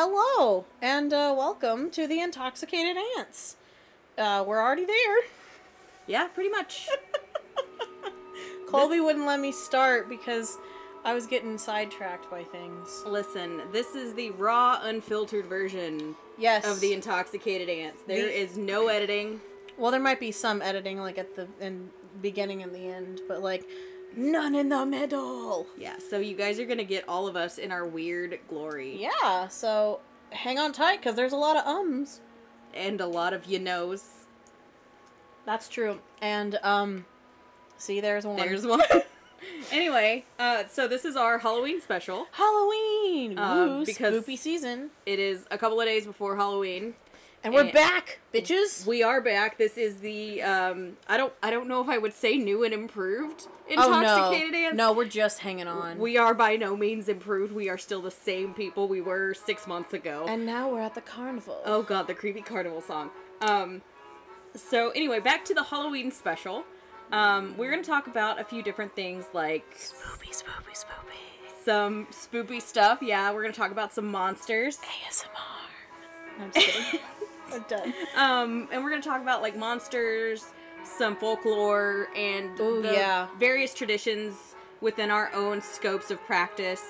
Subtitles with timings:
[0.00, 3.56] Hello, and uh, welcome to the Intoxicated Aunts.
[4.16, 5.16] Uh, we're already there.
[6.06, 6.88] Yeah, pretty much.
[8.68, 10.56] Colby wouldn't let me start because
[11.04, 13.02] I was getting sidetracked by things.
[13.06, 16.64] Listen, this is the raw, unfiltered version Yes.
[16.64, 18.04] of the intoxicated aunts.
[18.04, 19.40] There The- is no editing.
[19.76, 21.90] well, there might be some editing, like at the in
[22.22, 23.68] beginning and the end, but like
[24.16, 25.66] none in the middle.
[25.76, 29.48] Yeah, so you guys are gonna get all of us in our weird glory Yeah.
[29.48, 30.00] So
[30.30, 32.20] hang on tight, because there's a lot of ums.
[32.74, 34.04] and a lot of you knows.
[35.46, 36.00] That's true.
[36.20, 37.06] And um,
[37.78, 38.36] see, there's one.
[38.36, 38.82] There's one.
[39.72, 42.26] anyway, uh, so this is our Halloween special.
[42.32, 43.38] Halloween.
[43.38, 44.90] Um, Woo, because- spooky season.
[45.06, 46.94] It is a couple of days before Halloween.
[47.44, 48.84] And we're And- back, bitches.
[48.84, 49.58] We are back.
[49.58, 52.74] This is the um, I don't I don't know if I would say new and
[52.74, 54.76] improved oh no, intoxicated aunts.
[54.76, 55.98] no, we're just hanging on.
[55.98, 57.52] We are by no means improved.
[57.52, 60.26] We are still the same people we were six months ago.
[60.28, 61.60] and now we're at the carnival.
[61.64, 63.10] oh god, the creepy carnival song.
[63.40, 63.82] Um,
[64.56, 66.64] so anyway, back to the Halloween special.
[67.12, 71.64] Um, we're gonna talk about a few different things like spoopy, spoopy, spoopy.
[71.64, 72.98] some spoopy stuff.
[73.00, 74.78] Yeah, we're gonna talk about some monsters.
[74.78, 76.40] ASMR.
[76.40, 77.00] I'm just kidding.
[77.52, 77.94] I'm done.
[78.16, 80.44] Um, and we're gonna talk about like monsters,
[80.84, 83.26] some folklore, and Ooh, the yeah.
[83.38, 86.82] various traditions within our own scopes of practice.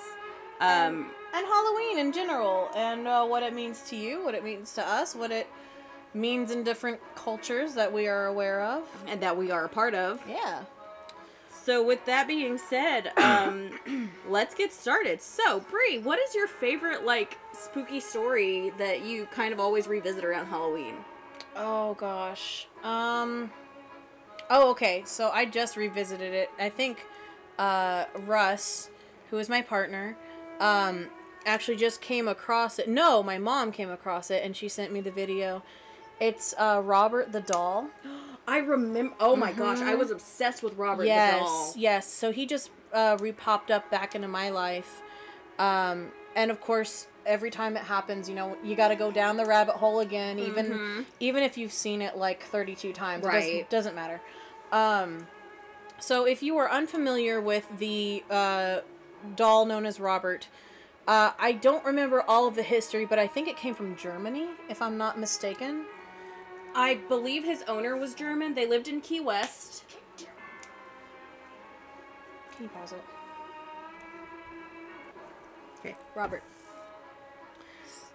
[0.59, 4.73] Um, And Halloween in general, and uh, what it means to you, what it means
[4.75, 5.47] to us, what it
[6.13, 8.83] means in different cultures that we are aware of.
[9.07, 10.19] and that we are a part of.
[10.27, 10.63] Yeah.
[11.69, 13.69] So, with that being said, um,
[14.27, 15.21] let's get started.
[15.21, 20.25] So, Bri, what is your favorite like spooky story that you kind of always revisit
[20.25, 20.95] around Halloween?
[21.55, 22.65] Oh gosh.
[22.81, 23.51] Um.
[24.49, 25.03] Oh, okay.
[25.05, 26.49] So I just revisited it.
[26.57, 27.05] I think
[27.59, 28.89] uh, Russ,
[29.29, 30.17] who is my partner,
[30.59, 31.09] um,
[31.45, 32.89] actually just came across it.
[32.89, 35.61] No, my mom came across it, and she sent me the video.
[36.19, 37.89] It's uh, Robert the doll.
[38.49, 39.13] I remember.
[39.19, 41.73] Oh my gosh, I was obsessed with Robert yes, the doll.
[41.77, 42.11] yes.
[42.11, 45.01] So he just uh, repopped up back into my life,
[45.59, 49.37] um, and of course, every time it happens, you know, you got to go down
[49.37, 53.23] the rabbit hole again, even even if you've seen it like thirty two times.
[53.25, 53.69] It doesn't- Right.
[53.69, 54.21] doesn't, matter.
[54.71, 55.27] Um,
[55.99, 58.79] so if you are unfamiliar with the uh,
[59.35, 60.47] doll known as Robert.
[61.07, 64.45] Uh, I don't remember all of the history, but I think it came from Germany,
[64.69, 65.85] if I'm not mistaken.
[66.75, 68.55] I believe his owner was German.
[68.55, 69.83] They lived in Key West.
[72.55, 73.03] Can you pause it?
[75.79, 75.95] Okay.
[76.15, 76.43] Robert.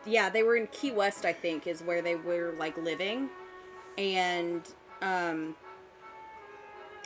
[0.06, 3.30] Yeah, they were in Key West, I think, is where they were like living,
[3.96, 4.62] and
[5.00, 5.56] um,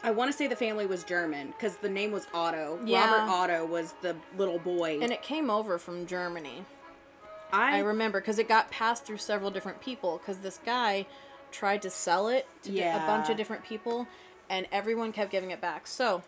[0.03, 2.79] I want to say the family was German because the name was Otto.
[2.85, 3.11] Yeah.
[3.11, 4.99] Robert Otto was the little boy.
[5.01, 6.65] And it came over from Germany.
[7.53, 11.07] I, I remember because it got passed through several different people because this guy
[11.51, 14.07] tried to sell it to di- a bunch of different people
[14.51, 15.87] and everyone kept giving it back.
[15.87, 16.23] So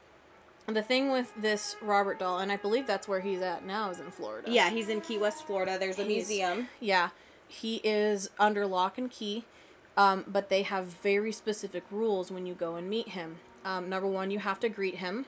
[0.67, 3.99] the thing with this Robert doll, and I believe that's where he's at now, is
[4.01, 4.51] in Florida.
[4.51, 5.79] yeah, he's in Key West, Florida.
[5.79, 6.69] There's a He's- museum.
[6.81, 7.09] Yeah.
[7.49, 9.45] He is under lock and key,
[9.97, 13.39] um, but they have very specific rules when you go and meet him.
[13.65, 15.27] Um, number one, you have to greet him.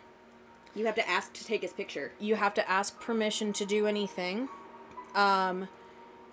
[0.75, 2.13] You have to ask to take his picture.
[2.21, 4.49] you have to ask permission to do anything.
[5.15, 5.69] Um,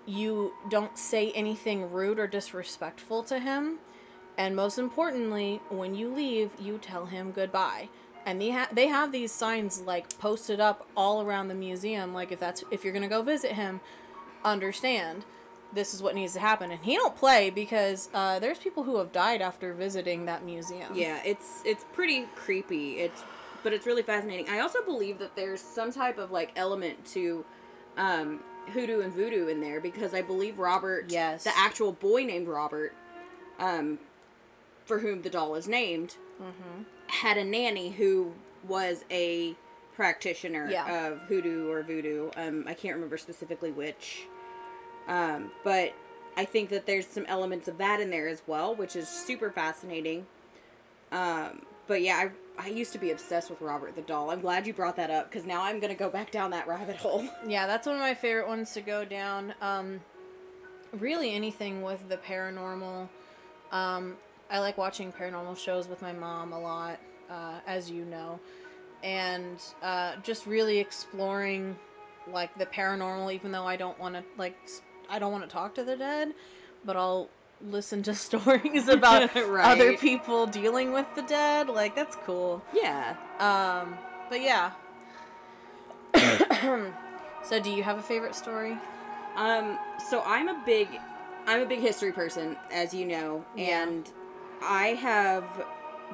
[0.10, 3.78] you don't say anything rude or disrespectful to him.
[4.38, 7.90] And most importantly, when you leave, you tell him goodbye.
[8.26, 12.14] And they, ha- they have these signs like posted up all around the museum.
[12.14, 13.82] Like if that's if you're gonna go visit him,
[14.44, 15.26] understand
[15.74, 16.72] this is what needs to happen.
[16.72, 20.94] And he don't play because uh, there's people who have died after visiting that museum.
[20.96, 23.00] Yeah, it's it's pretty creepy.
[23.00, 23.24] It's
[23.62, 24.50] but it's really fascinating.
[24.50, 27.46] I also believe that there's some type of like element to
[27.98, 28.40] um
[28.70, 31.44] hoodoo and voodoo in there because I believe Robert, Yes.
[31.44, 32.94] the actual boy named Robert,
[33.60, 34.00] um,
[34.86, 36.84] for whom the doll is named, Mm-hmm.
[37.08, 38.34] had a nanny who
[38.68, 39.56] was a
[39.96, 41.08] practitioner Yeah.
[41.08, 42.32] of hoodoo or voodoo.
[42.38, 44.26] Um, I can't remember specifically which.
[45.08, 45.94] Um, but
[46.38, 49.52] I think that there's some elements of that in there as well, which is super
[49.52, 50.26] fascinating.
[51.12, 54.32] Um, but yeah, I, I used to be obsessed with Robert the doll.
[54.32, 56.98] I'm glad you brought that up because now I'm gonna go back down that rabbit
[56.98, 57.28] hole.
[57.48, 59.54] Yeah, that's one of my favorite ones to go down.
[59.62, 60.02] Um,
[60.92, 63.08] really, anything with the paranormal.
[63.72, 64.18] Um,
[64.52, 68.42] I like watching paranormal shows with my mom a lot, uh, as you know,
[69.04, 71.78] and uh, just really exploring
[72.28, 73.34] like the paranormal.
[73.34, 74.58] Even though I don't want to like,
[75.10, 76.34] I don't want to talk to the dead,
[76.84, 77.30] but I'll
[77.62, 79.66] listen to stories about Right.
[79.66, 81.68] other people dealing with the dead.
[81.70, 82.62] Like that's cool.
[82.74, 83.16] Yeah.
[83.40, 83.98] Um,
[84.30, 84.72] but yeah.
[87.44, 88.78] so, do you have a favorite story?
[89.36, 89.78] Um,
[90.10, 90.88] so I'm a big,
[91.46, 93.84] I'm a big history person, as you know, Yeah.
[93.84, 94.12] and
[94.62, 95.46] I have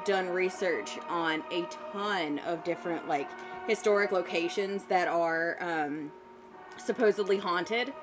[0.03, 3.29] done research on a ton of different like
[3.67, 6.11] historic locations that are um,
[6.77, 7.93] supposedly haunted.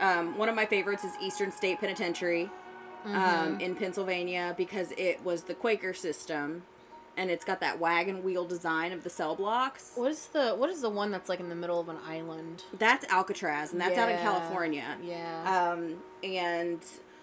[0.00, 2.50] Um, one of my favorites is Eastern State Penitentiary
[3.06, 6.62] um, in Pennsylvania because it was the Quaker system,
[7.16, 9.92] and it's got that wagon wheel design of the cell blocks.
[9.94, 12.64] What is the what is the one that's like in the middle of an island?
[12.78, 14.96] That's Alcatraz, and that's out in California.
[15.02, 15.72] Yeah.
[15.72, 16.80] Um, and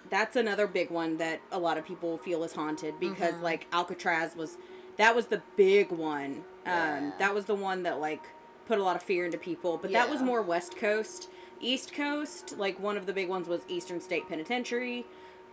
[0.10, 3.44] that's another big one that a lot of people feel is haunted because Mm-hmm.
[3.44, 4.58] like Alcatraz was
[4.98, 6.44] that was the big one.
[6.66, 7.12] Um, Yeah.
[7.20, 8.22] that was the one that like
[8.68, 9.78] put a lot of fear into people.
[9.82, 12.56] But that was more West Coast, East Coast.
[12.58, 15.06] Like one of the big ones was Eastern State Penitentiary.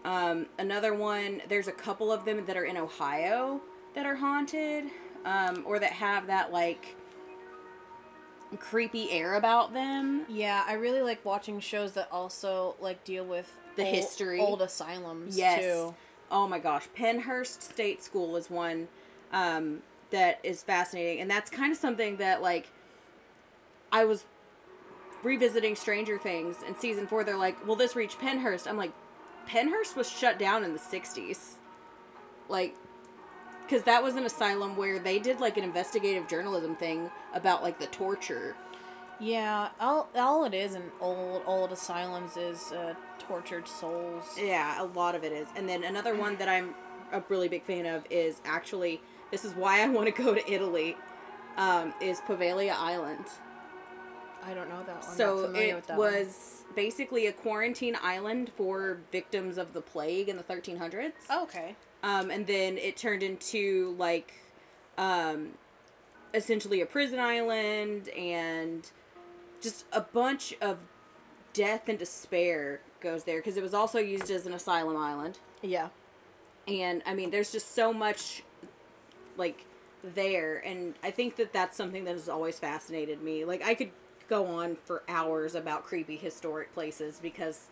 [0.05, 3.61] Um, another one, there's a couple of them that are in Ohio
[3.95, 4.85] that are haunted,
[5.25, 6.97] um, or that have that like
[8.59, 10.25] creepy air about them.
[10.29, 14.41] yeah, I really like watching shows that also like deal with The ol- history.
[14.41, 15.61] old asylums Yes.
[15.63, 15.95] too.
[16.31, 18.89] Oh my gosh, Pennhurst State School is one
[19.33, 22.69] um, that is fascinating, and that's kind of something that like
[23.93, 24.25] I was
[25.23, 27.23] revisiting Stranger Things in season four.
[27.25, 28.93] They're like, "Will this reach Pennhurst?" I'm like,
[29.51, 31.55] Pennhurst was shut down in the '60s,
[32.49, 32.77] like.
[33.63, 37.79] Because that was an asylum where they did like an investigative journalism thing about like
[37.79, 38.57] the torture.
[39.21, 44.25] Yeah, all, all it is in old old asylums is uh, tortured souls.
[44.37, 45.47] Yeah, a lot of it is.
[45.55, 46.75] And then another one that I'm
[47.13, 49.01] a really big fan of is actually
[49.31, 50.97] this is why I want to go to Italy.
[51.57, 53.27] Um, is Poveglia Island.
[54.45, 55.17] I don't know that one.
[55.17, 56.13] so it that one.
[56.15, 61.13] was basically a quarantine island for victims of the plague in the 1300s.
[61.29, 61.75] Oh, okay.
[62.03, 64.33] Um, and then it turned into like
[64.97, 65.51] um,
[66.33, 68.91] essentially a prison island and
[69.61, 70.79] just a bunch of
[71.53, 75.39] death and despair goes there because it was also used as an asylum island.
[75.63, 75.89] Yeah.
[76.69, 78.43] And I mean, there's just so much
[79.37, 79.65] like
[80.03, 83.45] there, and I think that that's something that has always fascinated me.
[83.45, 83.91] Like I could
[84.31, 87.67] go on for hours about creepy historic places because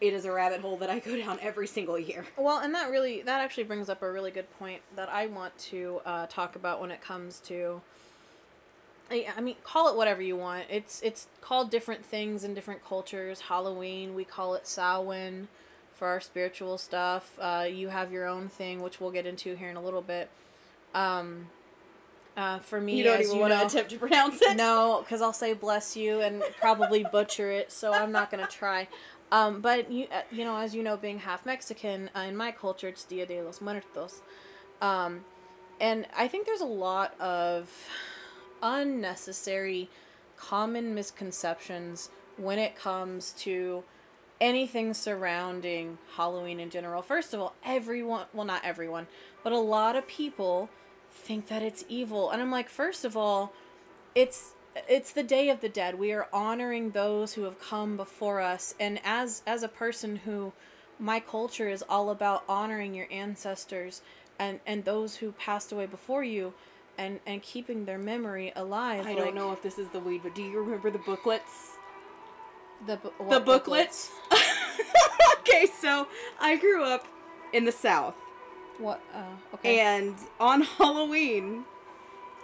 [0.00, 2.24] it is a rabbit hole that I go down every single year.
[2.38, 5.56] Well, and that really that actually brings up a really good point that I want
[5.58, 7.82] to uh, talk about when it comes to.
[9.12, 10.66] I mean, call it whatever you want.
[10.70, 13.42] It's it's called different things in different cultures.
[13.42, 15.48] Halloween, we call it Samhain
[15.92, 17.36] for our spiritual stuff.
[17.40, 20.30] Uh, you have your own thing, which we'll get into here in a little bit.
[20.94, 21.48] Um,
[22.36, 24.56] uh, for me, You don't as even you want to attempt to pronounce it.
[24.56, 28.88] no, because I'll say bless you and probably butcher it, so I'm not gonna try.
[29.32, 32.50] Um, but you, uh, you know, as you know, being half Mexican, uh, in my
[32.52, 34.22] culture, it's Dia de los Muertos,
[34.80, 35.24] um,
[35.80, 37.70] and I think there's a lot of
[38.62, 39.88] unnecessary,
[40.36, 43.84] common misconceptions when it comes to
[44.40, 47.02] anything surrounding Halloween in general.
[47.02, 49.06] First of all, everyone, well, not everyone,
[49.44, 50.70] but a lot of people
[51.10, 52.30] think that it's evil.
[52.30, 53.52] And I'm like, first of all,
[54.14, 54.52] it's
[54.88, 55.98] it's the day of the dead.
[55.98, 60.52] We are honoring those who have come before us and as as a person who
[60.98, 64.02] my culture is all about honoring your ancestors
[64.38, 66.52] and and those who passed away before you
[66.98, 69.06] and and keeping their memory alive.
[69.06, 71.76] I like, don't know if this is the weed, but do you remember the booklets?
[72.86, 74.10] the bu- the what booklets.
[75.40, 76.06] okay, so
[76.40, 77.06] I grew up
[77.52, 78.14] in the South,
[78.80, 79.00] What?
[79.14, 79.22] Uh,
[79.54, 79.78] okay.
[79.80, 81.64] and on Halloween,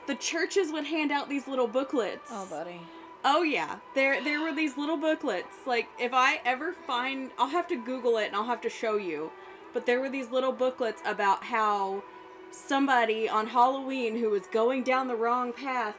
[0.07, 2.29] the churches would hand out these little booklets.
[2.31, 2.81] oh, buddy.
[3.25, 5.67] Oh yeah, there there were these little booklets.
[5.67, 8.97] Like if I ever find, I'll have to Google it and I'll have to show
[8.99, 9.33] you.
[9.75, 12.05] But there were these little booklets about how
[12.53, 15.97] somebody on Halloween who was going down the wrong path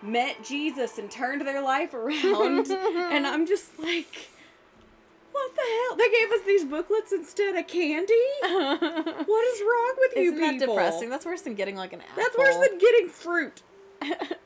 [0.00, 2.70] met Jesus and turned their life around.
[2.70, 4.28] and I'm just like,
[5.34, 5.96] what the hell?
[5.96, 8.14] They gave us these booklets instead of candy.
[8.42, 11.10] What is wrong with you Isn't that depressing?
[11.10, 12.22] That's worse than getting like an apple.
[12.22, 13.62] That's worse than getting fruit.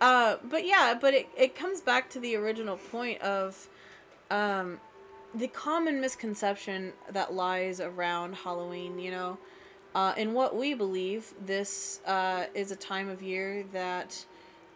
[0.00, 3.68] Uh, but yeah, but it, it comes back to the original point of
[4.30, 4.78] um,
[5.34, 9.38] the common misconception that lies around Halloween, you know.
[9.94, 14.26] Uh, in what we believe, this uh, is a time of year that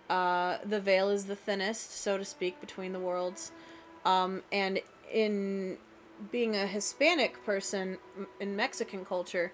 [0.08, 3.52] uh, the veil is the thinnest, so to speak, between the worlds.
[4.04, 4.80] Um, and
[5.12, 5.78] in
[6.30, 7.98] being a Hispanic person
[8.40, 9.52] in Mexican culture,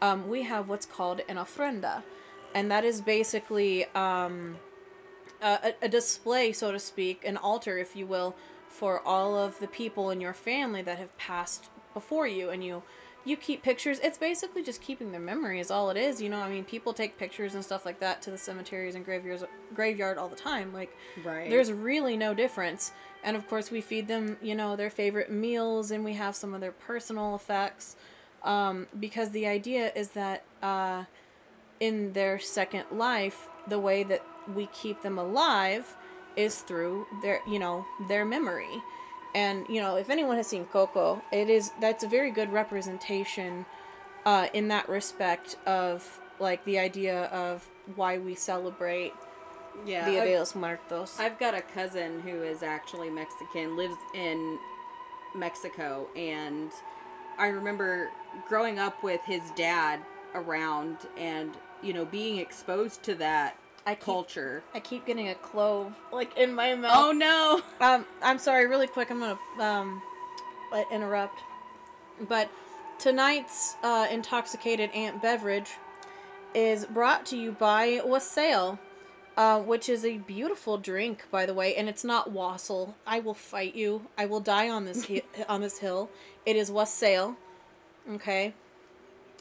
[0.00, 2.02] um, we have what's called an ofrenda.
[2.54, 4.56] And that is basically um,
[5.40, 8.34] a, a display, so to speak, an altar, if you will,
[8.68, 12.82] for all of the people in your family that have passed before you, and you
[13.24, 14.00] you keep pictures.
[14.00, 16.20] It's basically just keeping their memory is all it is.
[16.20, 19.04] You know, I mean, people take pictures and stuff like that to the cemeteries and
[19.04, 19.44] graveyards
[19.74, 20.72] graveyard all the time.
[20.72, 21.48] Like Right.
[21.48, 22.92] there's really no difference.
[23.24, 26.54] And of course, we feed them, you know, their favorite meals and we have some
[26.54, 27.96] of their personal effects.
[28.42, 31.04] Um, because the idea is that uh,
[31.78, 35.96] in their second life, the way that we keep them alive
[36.34, 38.82] is through their, you know, their memory.
[39.34, 43.64] And you know, if anyone has seen Coco, it is that's a very good representation
[44.26, 49.12] uh, in that respect of like the idea of why we celebrate
[49.86, 50.08] yeah.
[50.08, 51.18] Dia I've- de los Muertos.
[51.18, 54.58] I've got a cousin who is actually Mexican, lives in
[55.34, 56.70] Mexico, and
[57.38, 58.10] I remember
[58.48, 60.00] growing up with his dad
[60.34, 64.62] around and, you know, being exposed to that I keep, culture.
[64.74, 66.92] I keep getting a clove like in my mouth.
[66.94, 67.60] Oh no!
[67.80, 69.10] Um, I'm sorry, really quick.
[69.10, 70.02] I'm gonna um,
[70.72, 71.40] uh, interrupt.
[72.28, 72.48] But
[72.98, 75.70] tonight's uh, intoxicated aunt beverage
[76.54, 78.78] is brought to you by Wassail,
[79.36, 82.94] uh, which is a beautiful drink, by the way, and it's not wassail.
[83.06, 84.08] I will fight you.
[84.18, 86.10] I will die on this hi- on this hill.
[86.44, 87.36] It is Wassail.
[88.10, 88.54] Okay.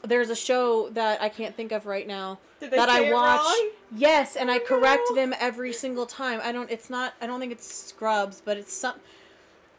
[0.04, 3.14] There's a show that I can't think of right now Did they that I it
[3.14, 3.56] watch.
[3.96, 5.16] Yes, and I correct no.
[5.16, 6.40] them every single time.
[6.44, 6.70] I don't.
[6.72, 7.14] It's not.
[7.22, 8.96] I don't think it's Scrubs, but it's some.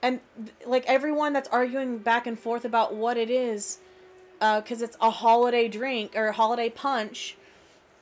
[0.03, 0.21] And
[0.67, 3.79] like everyone that's arguing back and forth about what it is,
[4.39, 7.37] because it's a holiday drink or a holiday punch.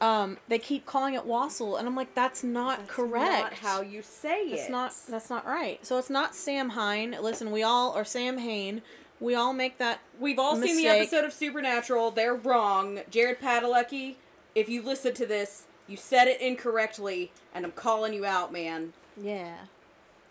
[0.01, 3.43] Um, they keep calling it wassail, and I'm like, that's not That's correct.
[3.43, 4.57] Not how you say it.
[4.57, 4.95] That's not.
[5.09, 5.85] That's not right.
[5.85, 7.17] So it's not Sam Hine.
[7.21, 8.81] Listen, we all are Sam Hain.
[9.21, 10.01] We all make that.
[10.19, 12.13] We've all seen the episode of Supernatural.
[12.13, 13.01] They're wrong.
[13.11, 14.15] Jared Padalecki,
[14.55, 18.95] if you listen to this, you said it incorrectly, and I'm calling you out, man.
[19.21, 19.55] Yeah.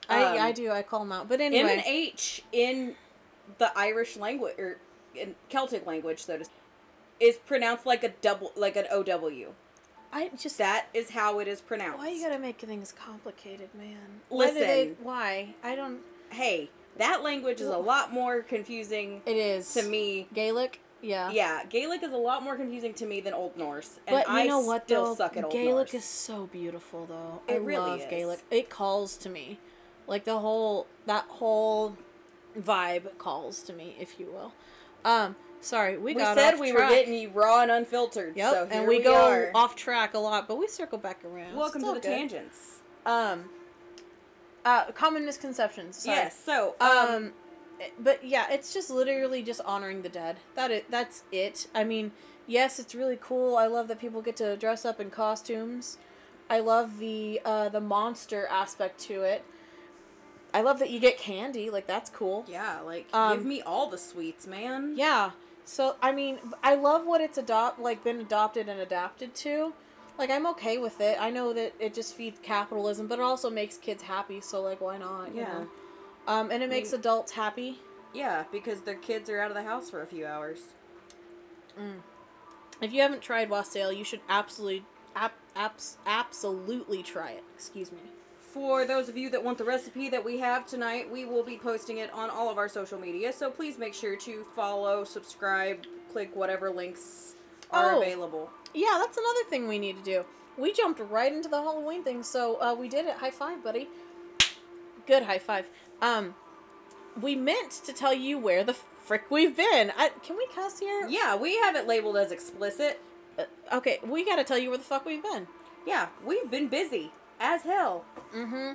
[0.10, 0.72] Um, I I do.
[0.72, 1.30] I call them out.
[1.30, 1.62] But anyway.
[1.62, 2.96] M and H in
[3.60, 4.78] the Irish language or
[5.16, 6.56] in Celtic language, so to speak,
[7.20, 9.54] is pronounced like a double, like an O W.
[10.12, 12.00] I just That is how it is pronounced.
[12.00, 13.98] Why you gotta make things complicated, man?
[14.30, 14.60] Why they?
[14.90, 14.96] Listen.
[15.04, 15.56] Why?
[15.64, 16.00] I don't.
[16.32, 20.28] hey, that language is a lot more confusing It is to me.
[20.34, 20.82] Gaelic.
[21.02, 21.32] Yeah.
[21.32, 24.34] Yeah, Gaelic is a lot more confusing to me than Old Norse, and But you
[24.34, 25.16] I know what still though?
[25.16, 25.94] suck at Old Gaelic Norse.
[25.94, 27.42] is so beautiful though.
[27.48, 28.06] It I really love is.
[28.10, 28.40] Gaelic.
[28.52, 29.60] It calls to me,
[30.08, 31.96] like the whole that whole
[32.60, 34.54] vibe calls to me, if you will.
[35.06, 36.90] Um, sorry, we, we got said off we track.
[36.90, 38.36] were getting you raw and unfiltered.
[38.36, 39.52] Yep, so here and we, we go are.
[39.56, 41.56] off track a lot, but we circle back around.
[41.56, 42.04] Welcome to the good.
[42.04, 42.80] tangents.
[43.06, 43.46] Um,
[44.66, 45.98] uh, common misconceptions.
[45.98, 46.18] Sorry.
[46.18, 46.40] Yes.
[46.44, 47.34] So, um, um
[48.02, 52.12] but yeah it's just literally just honoring the dead that it that's it i mean
[52.48, 55.98] yes it's really cool i love that people get to dress up in costumes
[56.50, 59.44] i love the uh the monster aspect to it
[60.54, 63.90] i love that you get candy like that's cool yeah, like um, give me all
[63.90, 64.94] the sweets, man.
[64.98, 65.32] yeah
[65.70, 69.72] so i mean i love what it's adopt like been adopted and adapted to
[70.18, 73.50] like i'm okay with it i know that it just feeds capitalism but it also
[73.50, 75.60] makes kids happy so like why not you Yeah.
[75.60, 75.68] know?
[76.28, 77.78] um and it makes adults happy
[78.14, 80.60] Yeah, because their kids are out of the house for a few hours.
[82.82, 84.86] If you haven't tried wassail, you should absolutely,
[85.16, 87.44] ap, abs, absolutely try it.
[87.56, 88.00] Excuse me.
[88.54, 91.58] For those of you that want the recipe that we have tonight, we will be
[91.58, 93.32] posting it on all of our social media.
[93.32, 97.36] So please make sure to follow, subscribe, click whatever links
[97.70, 98.02] are Oh.
[98.02, 98.50] available.
[98.74, 100.26] Yeah, that's another thing we need to do.
[100.58, 103.16] We jumped right into the Halloween thing, so uh, we did it.
[103.18, 103.88] High five, buddy.
[105.06, 105.68] Good high five.
[106.02, 106.34] Um,
[107.20, 109.92] we meant to tell you where the frick we've been.
[109.96, 111.08] I, can we cuss here?
[111.08, 113.00] Yeah, we have it labeled as explicit.
[113.38, 115.48] Uh, okay, we gotta tell you where the fuck we've been.
[115.86, 118.06] Yeah, we've been busy as hell.
[118.36, 118.74] Mm-hmm.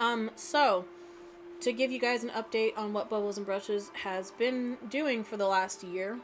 [0.00, 0.86] Um, so
[1.60, 5.36] to give you guys an update on what Bubbles and Brushes has been doing for
[5.36, 6.18] the last year,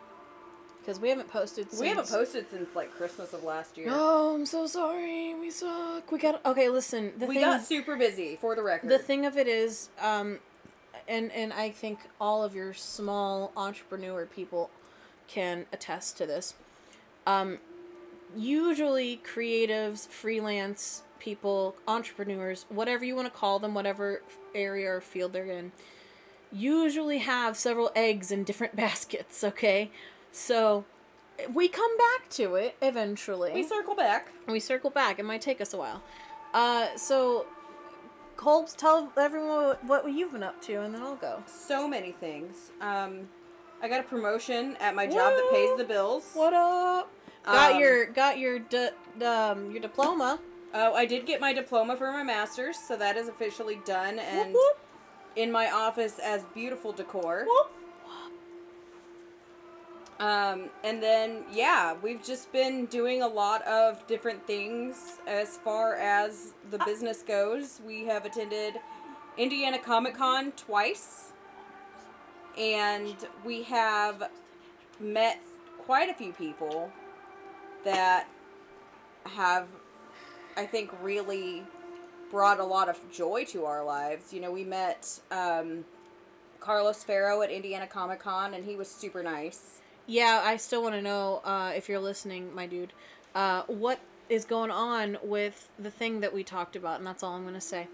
[0.80, 1.70] because we haven't posted.
[1.70, 1.80] Since...
[1.80, 3.88] We haven't posted since like Christmas of last year.
[3.90, 5.34] Oh, I'm so sorry.
[5.34, 6.10] We suck.
[6.10, 6.68] We got okay.
[6.68, 8.88] Listen, the we thing, got super busy for the record.
[8.88, 10.38] the thing of it is, um,
[11.06, 14.70] and and I think all of your small entrepreneur people
[15.28, 16.54] can attest to this.
[17.26, 17.58] Um,
[18.36, 24.22] usually creatives, freelance people, entrepreneurs, whatever you want to call them, whatever
[24.54, 25.72] area or field they're in,
[26.52, 29.42] usually have several eggs in different baskets.
[29.44, 29.90] Okay,
[30.32, 30.84] so
[31.52, 34.28] we come back to it eventually we circle back.
[34.48, 35.18] we circle back.
[35.18, 36.02] It might take us a while.
[36.54, 37.46] Uh, so,
[38.36, 41.42] Colbs, tell everyone what, you've been up to, and then I'll go.
[41.46, 42.70] So many things.
[42.80, 43.28] Um,
[43.82, 46.30] I got a promotion at my job that pays the bills.
[46.32, 47.10] What up?
[47.44, 48.90] Got Um, your got your di-
[49.22, 50.40] um your diploma.
[50.74, 54.52] Oh, I did get my diploma for my master's, so that is officially done and
[54.52, 54.78] whoop,
[55.34, 57.46] in my office as beautiful decor.
[57.46, 57.72] whoop.
[60.18, 65.94] Um, and then, yeah, we've just been doing a lot of different things as far
[65.96, 67.80] as the business goes.
[67.86, 68.74] We have attended
[69.36, 71.32] Indiana Comic Con twice,
[72.56, 74.30] and we have
[74.98, 75.38] met
[75.78, 76.90] quite a few people
[77.84, 78.26] that
[79.26, 79.68] have,
[80.56, 81.64] I think, really
[82.30, 84.32] brought a lot of joy to our lives.
[84.32, 85.84] You know, we met um,
[86.60, 89.80] Carlos Ferro at Indiana Comic Con, and he was super nice.
[90.06, 92.92] Yeah, I still want to know uh, if you're listening, my dude.
[93.34, 96.98] Uh, what is going on with the thing that we talked about?
[96.98, 97.88] And that's all I'm going to say.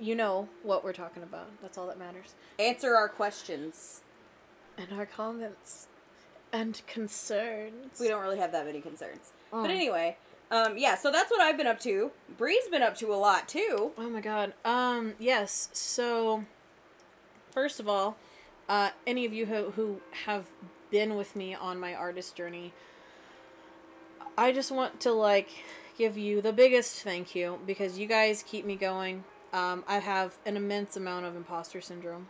[0.00, 1.48] You know what we're talking about.
[1.62, 2.34] That's all that matters.
[2.58, 4.02] Answer our questions.
[4.76, 5.86] And our comments
[6.52, 7.98] and concerns.
[8.00, 9.32] We don't really have that many concerns.
[9.50, 9.70] But Mm.
[9.70, 10.16] anyway,
[10.50, 12.10] um, yeah, so that's what I've been up to.
[12.36, 13.92] Bri's been up to a lot too.
[13.96, 14.54] Oh my god.
[14.64, 15.68] Um, yes.
[15.72, 16.44] So,
[17.50, 18.16] first of all,
[18.68, 20.46] uh, any of you who, who have
[20.90, 22.72] been with me on my artist journey,
[24.36, 25.48] I just want to, like,
[25.96, 29.24] give you the biggest thank you because you guys keep me going.
[29.52, 32.28] Um, I have an immense amount of imposter syndrome.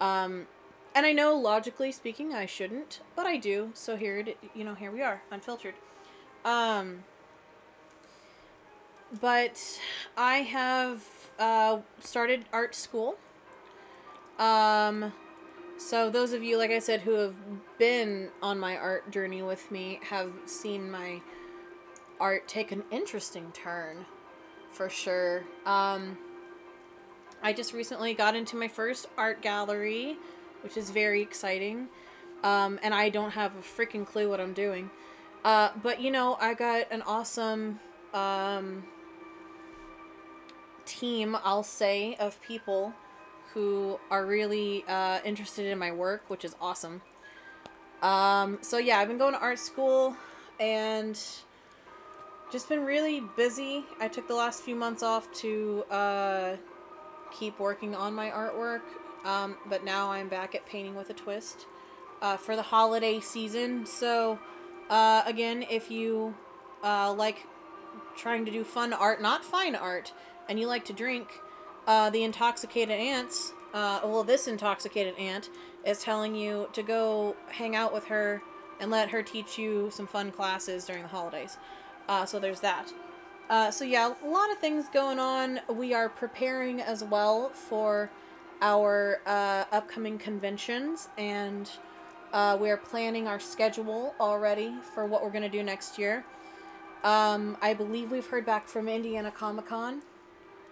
[0.00, 0.46] Um,
[0.94, 3.70] and I know logically speaking I shouldn't, but I do.
[3.74, 5.74] So here it, you know, here we are, unfiltered.
[6.44, 7.04] Um,
[9.20, 9.80] but
[10.16, 11.04] I have
[11.38, 13.16] uh, started art school.
[14.38, 15.12] Um,
[15.76, 17.34] so those of you, like I said, who have
[17.78, 21.20] been on my art journey with me have seen my
[22.20, 24.06] art take an interesting turn,
[24.70, 25.44] for sure.
[25.66, 26.16] Um,
[27.42, 30.16] I just recently got into my first art gallery,
[30.62, 31.88] which is very exciting.
[32.44, 34.90] Um, and I don't have a freaking clue what I'm doing.
[35.44, 37.80] Uh, but you know, I got an awesome
[38.14, 38.84] um,
[40.84, 42.92] team, I'll say, of people
[43.54, 47.02] who are really uh, interested in my work, which is awesome.
[48.02, 50.16] Um, so yeah, I've been going to art school
[50.58, 51.18] and
[52.50, 53.84] just been really busy.
[54.00, 56.56] I took the last few months off to uh,
[57.30, 58.82] keep working on my artwork,
[59.24, 61.66] um, but now I'm back at painting with a twist
[62.20, 63.86] uh, for the holiday season.
[63.86, 64.38] So
[64.90, 66.34] uh, again, if you
[66.82, 67.46] uh, like
[68.16, 70.12] trying to do fun art, not fine art,
[70.48, 71.28] and you like to drink,
[71.86, 75.48] uh, the intoxicated aunts, uh, well, this intoxicated aunt
[75.84, 78.42] is telling you to go hang out with her
[78.80, 81.56] and let her teach you some fun classes during the holidays.
[82.08, 82.92] Uh, so there's that.
[83.48, 85.60] Uh, so yeah, a lot of things going on.
[85.68, 88.10] We are preparing as well for
[88.60, 91.68] our uh, upcoming conventions, and
[92.32, 96.24] uh, we are planning our schedule already for what we're gonna do next year.
[97.04, 100.02] Um, I believe we've heard back from Indiana Comic Con.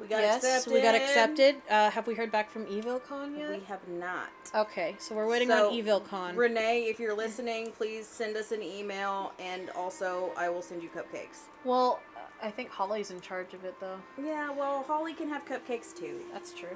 [0.01, 0.73] We got yes, accepted.
[0.73, 1.57] we got accepted.
[1.69, 3.51] Uh, have we heard back from EvilCon yet?
[3.51, 4.31] We have not.
[4.55, 6.37] Okay, so we're waiting So, on EvilCon.
[6.37, 10.89] Renee, if you're listening, please send us an email, and also I will send you
[10.89, 11.49] cupcakes.
[11.65, 12.01] well,
[12.43, 13.99] I think Holly's in charge of it though.
[14.17, 16.21] Yeah, well, Holly can have cupcakes too.
[16.33, 16.75] That's true.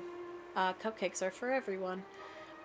[0.54, 2.04] Uh, cupcakes are for everyone.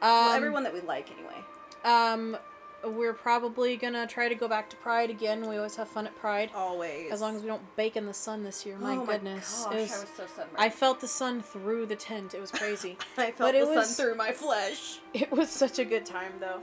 [0.01, 1.41] Um, Well, everyone that we like, anyway.
[1.85, 2.37] Um,
[2.83, 5.47] we're probably gonna try to go back to Pride again.
[5.47, 6.51] We always have fun at Pride.
[6.55, 7.11] Always.
[7.11, 8.77] As long as we don't bake in the sun this year.
[8.77, 9.65] My oh goodness.
[9.69, 10.57] My It gosh, was- I was so sunburned.
[10.57, 12.33] I felt the sun through the tent.
[12.33, 12.97] It was crazy.
[13.17, 14.99] I felt but the it sun was- through my flesh.
[15.13, 16.61] it was such a good time though.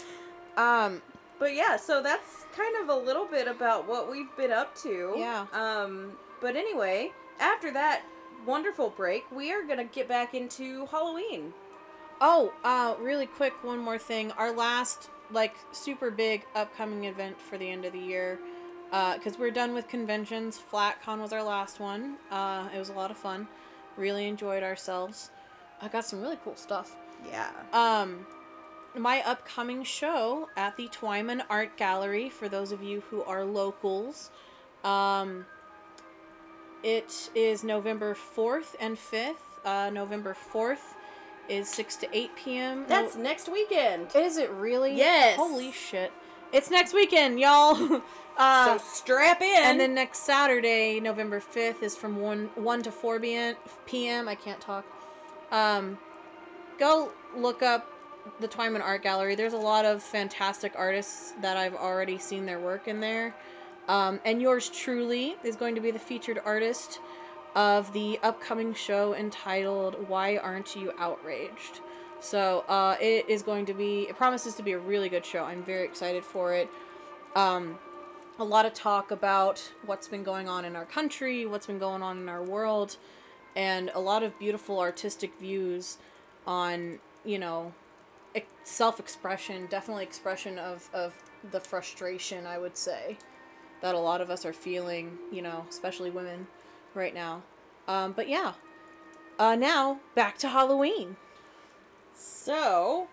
[0.62, 1.02] Um,
[1.38, 5.14] But yeah, so that's kind of a little bit about what we've been up to.
[5.16, 5.46] Yeah.
[5.52, 8.02] Um, but anyway, after that
[8.46, 11.52] wonderful break, we are gonna get back into Halloween.
[12.22, 14.32] Oh, uh, really quick, one more thing.
[14.32, 18.38] Our last, like, super big upcoming event for the end of the year,
[18.90, 20.60] because we're done with conventions.
[20.72, 22.16] FlatCon was our last one.
[22.30, 23.48] Uh, it was a lot of fun.
[23.96, 25.30] Really enjoyed ourselves.
[25.80, 26.96] I got some really cool stuff.
[27.28, 27.50] Yeah.
[27.72, 28.26] Um,
[28.94, 34.30] my upcoming show at the Twyman Art Gallery, for those of you who are locals,
[34.84, 35.46] um,
[36.82, 39.34] it is November 4th and 5th.
[39.64, 40.94] Uh, November 4th
[41.48, 42.80] is 6 to 8 p.m.
[42.82, 44.08] No- That's next weekend.
[44.14, 44.96] is it really?
[44.96, 45.36] Yes.
[45.36, 46.12] Holy shit.
[46.52, 48.02] It's next weekend, y'all.
[48.38, 49.62] uh, so strap in.
[49.62, 53.56] and then next Saturday, November 5th, is from 1, 1 to 4 p.m.
[53.86, 54.28] p.m.
[54.28, 54.84] I can't talk.
[55.50, 55.98] Um,
[56.78, 57.90] go look up
[58.40, 59.34] the Twyman Art Gallery.
[59.34, 63.34] There's a lot of fantastic artists that I've already seen their work in there.
[63.88, 66.98] Um, and yours truly is going to be the featured artist
[67.56, 71.80] of the upcoming show entitled Why Aren't You Outraged?
[72.20, 75.42] So uh, it is going to be, it promises to be a really good show.
[75.42, 76.68] I'm very excited for it.
[77.34, 77.78] Um,
[78.38, 82.02] a lot of talk about what's been going on in our country, what's been going
[82.02, 82.98] on in our world,
[83.54, 85.96] and a lot of beautiful artistic views
[86.46, 87.72] on, you know,
[88.64, 91.14] self expression, definitely expression of, of
[91.50, 93.16] the frustration, I would say,
[93.80, 96.46] that a lot of us are feeling, you know, especially women
[96.96, 97.42] right now.
[97.86, 98.54] Um, but yeah.
[99.38, 101.16] Uh, now, back to Halloween.
[102.14, 103.08] So,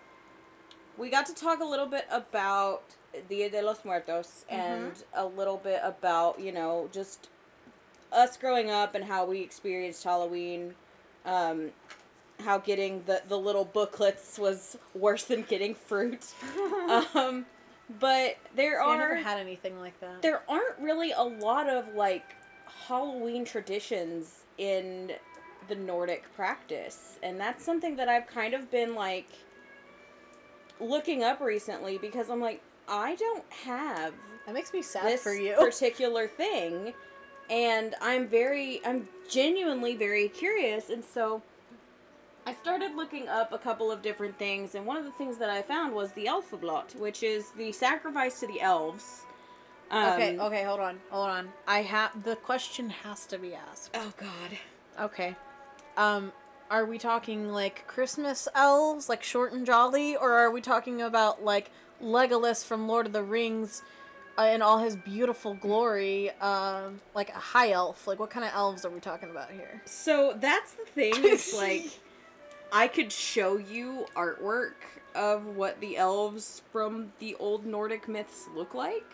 [0.96, 2.82] we got to talk a little bit about
[3.28, 7.28] Dia de los Muertos and a little bit about, you know, just
[8.10, 10.74] us growing up and how we experienced Halloween.
[11.26, 11.70] Um,
[12.40, 16.32] how getting the, the little booklets was worse than getting fruit.
[17.14, 17.46] um,
[18.00, 20.22] but there I are never had anything like that.
[20.22, 22.24] there aren't really a lot of like
[22.86, 25.12] Halloween traditions in
[25.68, 27.18] the Nordic practice.
[27.22, 29.28] And that's something that I've kind of been like
[30.80, 34.12] looking up recently because I'm like, I don't have
[34.46, 35.54] that makes me sad for you.
[35.58, 36.92] particular thing.
[37.50, 40.90] And I'm very, I'm genuinely very curious.
[40.90, 41.42] And so
[42.46, 44.74] I started looking up a couple of different things.
[44.74, 48.40] And one of the things that I found was the Elfablot, which is the sacrifice
[48.40, 49.23] to the elves.
[49.94, 51.52] Okay, Um, okay, hold on, hold on.
[51.66, 53.90] I have the question has to be asked.
[53.94, 54.58] Oh God.
[55.00, 55.36] Okay.
[55.96, 56.32] Um,
[56.70, 61.44] are we talking like Christmas elves, like short and jolly, or are we talking about
[61.44, 61.70] like
[62.02, 63.82] Legolas from Lord of the Rings
[64.38, 68.06] uh, in all his beautiful glory, um, like a high elf?
[68.06, 69.82] Like, what kind of elves are we talking about here?
[69.84, 71.12] So that's the thing.
[71.16, 71.86] It's like
[72.72, 74.74] I could show you artwork
[75.14, 79.04] of what the elves from the old Nordic myths look like.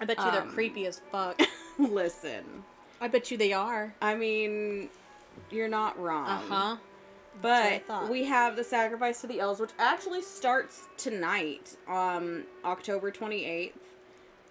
[0.00, 1.40] I bet you they're Um, creepy as fuck.
[1.78, 2.44] Listen,
[3.00, 3.94] I bet you they are.
[4.00, 4.88] I mean,
[5.50, 6.28] you're not wrong.
[6.28, 6.76] Uh huh.
[7.42, 13.72] But we have the sacrifice to the elves, which actually starts tonight, um, October 28th.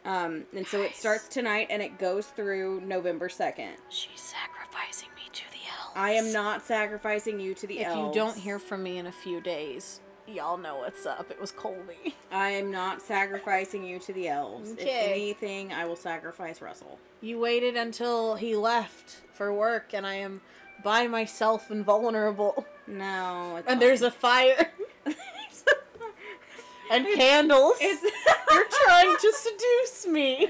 [0.05, 3.71] Um, and so it starts tonight and it goes through November 2nd.
[3.89, 5.93] She's sacrificing me to the elves.
[5.95, 8.09] I am not sacrificing you to the If elves.
[8.09, 11.29] If you don't hear from me in a few days, y'all know what's up.
[11.29, 12.15] It was Colby.
[12.31, 14.71] I am not sacrificing you to the elves.
[14.71, 16.99] If anything, I will sacrifice Russell.
[17.21, 20.41] You waited until he left for work, and I am
[20.83, 22.65] by myself and vulnerable.
[22.87, 24.71] No, it's And there's a fire
[26.91, 27.77] and candles.
[27.79, 28.03] It's
[28.51, 30.49] You're trying to seduce me.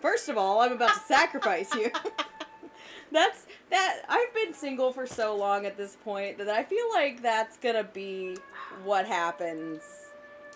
[0.00, 1.90] First of all, I'm about to sacrifice you.
[3.12, 7.22] that's that I've been single for so long at this point that I feel like
[7.22, 8.36] that's gonna be
[8.84, 9.82] what happens.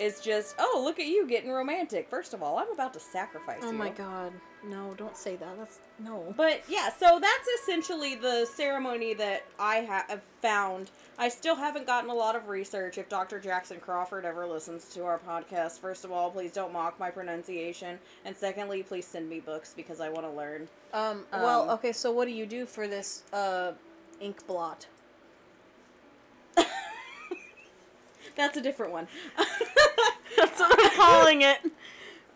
[0.01, 2.09] It's just, oh, look at you getting romantic.
[2.09, 3.77] First of all, I'm about to sacrifice Oh you.
[3.77, 4.33] my god.
[4.65, 5.59] No, don't say that.
[5.59, 6.33] That's no.
[6.37, 10.91] But yeah, so that's essentially the ceremony that I have found.
[11.19, 12.97] I still haven't gotten a lot of research.
[12.97, 13.39] If Dr.
[13.39, 17.99] Jackson Crawford ever listens to our podcast, first of all, please don't mock my pronunciation.
[18.25, 20.69] And secondly, please send me books because I want to learn.
[20.95, 23.73] Um, well, Um, okay, so what do you do for this uh
[24.21, 24.87] ink blot?
[28.37, 29.09] That's a different one.
[30.37, 31.59] That's what I'm calling it.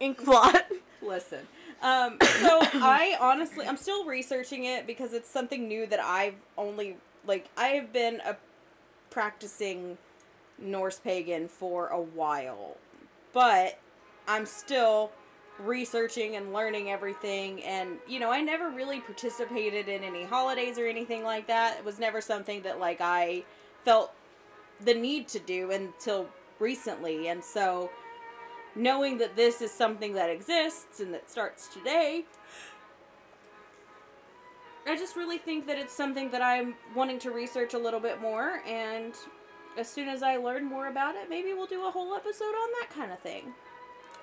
[0.01, 0.67] Ink blot.
[1.03, 1.47] Listen.
[1.83, 6.97] Um, so I honestly, I'm still researching it because it's something new that I've only
[7.27, 8.37] like I have been a
[9.11, 9.99] practicing
[10.59, 12.77] Norse pagan for a while,
[13.33, 13.79] but
[14.27, 15.13] I'm still
[15.59, 20.87] researching and learning everything and you know I never really participated in any holidays or
[20.87, 21.79] anything like that.
[21.79, 23.45] It was never something that like I
[23.85, 24.13] felt
[24.81, 27.91] the need to do until recently and so
[28.75, 32.25] knowing that this is something that exists and that starts today,
[34.87, 38.21] I just really think that it's something that I'm wanting to research a little bit
[38.21, 38.61] more.
[38.67, 39.15] And
[39.77, 42.69] as soon as I learn more about it, maybe we'll do a whole episode on
[42.81, 43.55] that kind of thing.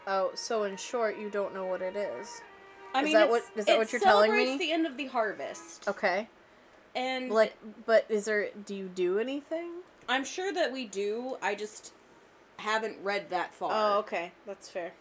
[0.08, 2.42] Oh, so in short, you don't know what it is.
[2.94, 4.38] I Is mean, that what- is that what you're telling me?
[4.38, 6.30] celebrates the end of the harvest, Okay.
[6.94, 8.50] and Like, but is there?
[8.52, 9.82] Do you do anything?
[10.10, 11.38] I'm sure that we do.
[11.42, 11.94] I just
[12.58, 13.72] haven't read that far.
[13.74, 14.94] Oh, okay, that's fair.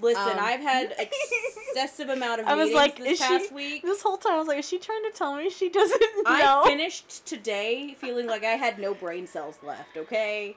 [0.00, 0.94] Listen, Um, I've had
[1.72, 3.54] excessive amount of I was like, this is past she?
[3.54, 3.82] week.
[3.82, 6.62] This whole time, I was like, is she trying to tell me she doesn't know?
[6.64, 10.56] I finished today feeling like I had no brain cells left, okay?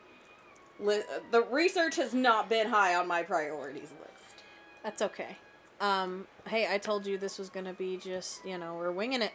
[0.80, 4.44] Li- the research has not been high on my priorities list.
[4.84, 5.38] That's okay.
[5.80, 9.32] Um, hey, I told you this was gonna be just, you know, we're winging it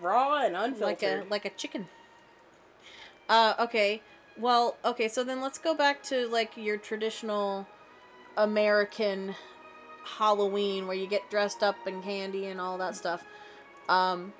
[0.00, 0.70] Raw and like
[1.02, 1.26] unfiltered.
[1.26, 1.88] a like a chicken.
[3.28, 4.02] Uh, okay.
[4.36, 5.08] Well, okay.
[5.08, 7.66] So then let's go back to like your traditional
[8.36, 9.34] American
[10.18, 13.24] Halloween, where you get dressed up and candy and all that stuff.
[13.88, 14.32] Um,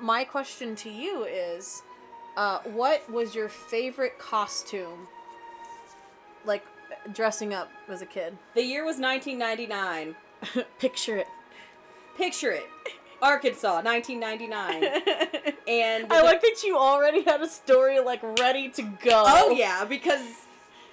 [0.00, 1.82] my question to you is,
[2.36, 5.08] uh, what was your favorite costume?
[6.44, 6.64] Like
[7.12, 8.36] dressing up as a kid.
[8.54, 10.14] the year was 1999.
[10.78, 11.26] Picture it.
[12.16, 12.66] Picture it.
[13.22, 15.54] Arkansas, 1999.
[15.68, 19.24] And I like that you already had a story like ready to go.
[19.26, 20.22] Oh yeah, because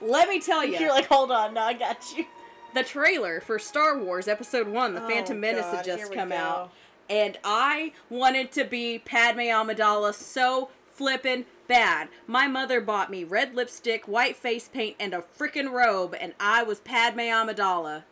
[0.02, 2.26] let me tell you, You're like, hold on, no, I got you.
[2.74, 6.28] the trailer for Star Wars Episode One, The Oh, Phantom Menace, God, had just come
[6.30, 6.36] go.
[6.36, 6.72] out,
[7.10, 12.10] and I wanted to be Padme Amidala so flippin' bad.
[12.28, 16.64] My mother bought me red lipstick, white face paint, and a frickin' robe, and I
[16.64, 18.04] was Padme Amidala.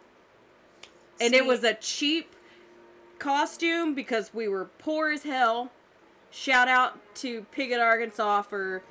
[1.19, 2.33] And See- it was a cheap
[3.23, 5.71] costume because we were poor as hell.
[6.29, 8.83] Shout out to Piggott, Arkansas for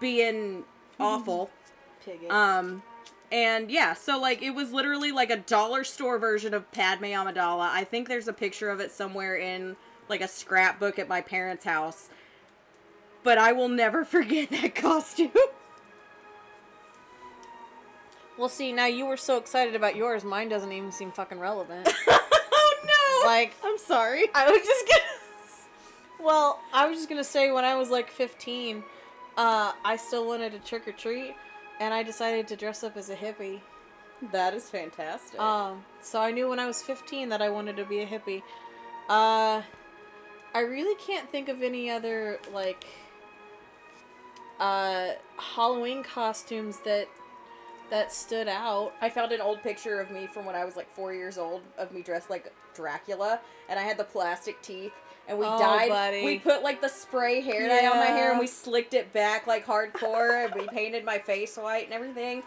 [0.00, 0.64] being
[0.98, 1.50] awful.
[2.02, 2.28] Piggy.
[2.30, 2.82] Um,
[3.30, 7.68] and yeah, so like it was literally like a dollar store version of Padme Amidala.
[7.68, 9.76] I think there's a picture of it somewhere in
[10.08, 12.08] like a scrapbook at my parents' house.
[13.22, 15.32] But I will never forget that costume.
[18.38, 20.24] well, see, now you were so excited about yours.
[20.24, 21.88] Mine doesn't even seem fucking relevant.
[23.26, 24.28] Like- I'm sorry.
[24.34, 25.02] I was just gonna.
[26.24, 28.84] Well, I was just gonna say when I was like 15,
[29.36, 31.34] uh, I still wanted to trick or treat,
[31.80, 33.60] and I decided to dress up as a hippie.
[34.30, 35.40] That is fantastic.
[35.40, 38.40] Um, so I knew when I was 15 that I wanted to be a hippie.
[39.08, 39.62] Uh,
[40.54, 42.86] I really can't think of any other like
[44.60, 45.08] uh
[45.38, 47.08] Halloween costumes that
[47.90, 48.92] that stood out.
[49.00, 51.62] I found an old picture of me from when I was like four years old
[51.78, 54.92] of me dressed like Dracula, and I had the plastic teeth,
[55.28, 55.88] and we Oh, dyed.
[55.88, 56.24] buddy.
[56.24, 59.46] We put like the spray hair dye on my hair, and we slicked it back
[59.46, 62.42] like hardcore, and we painted my face white and everything.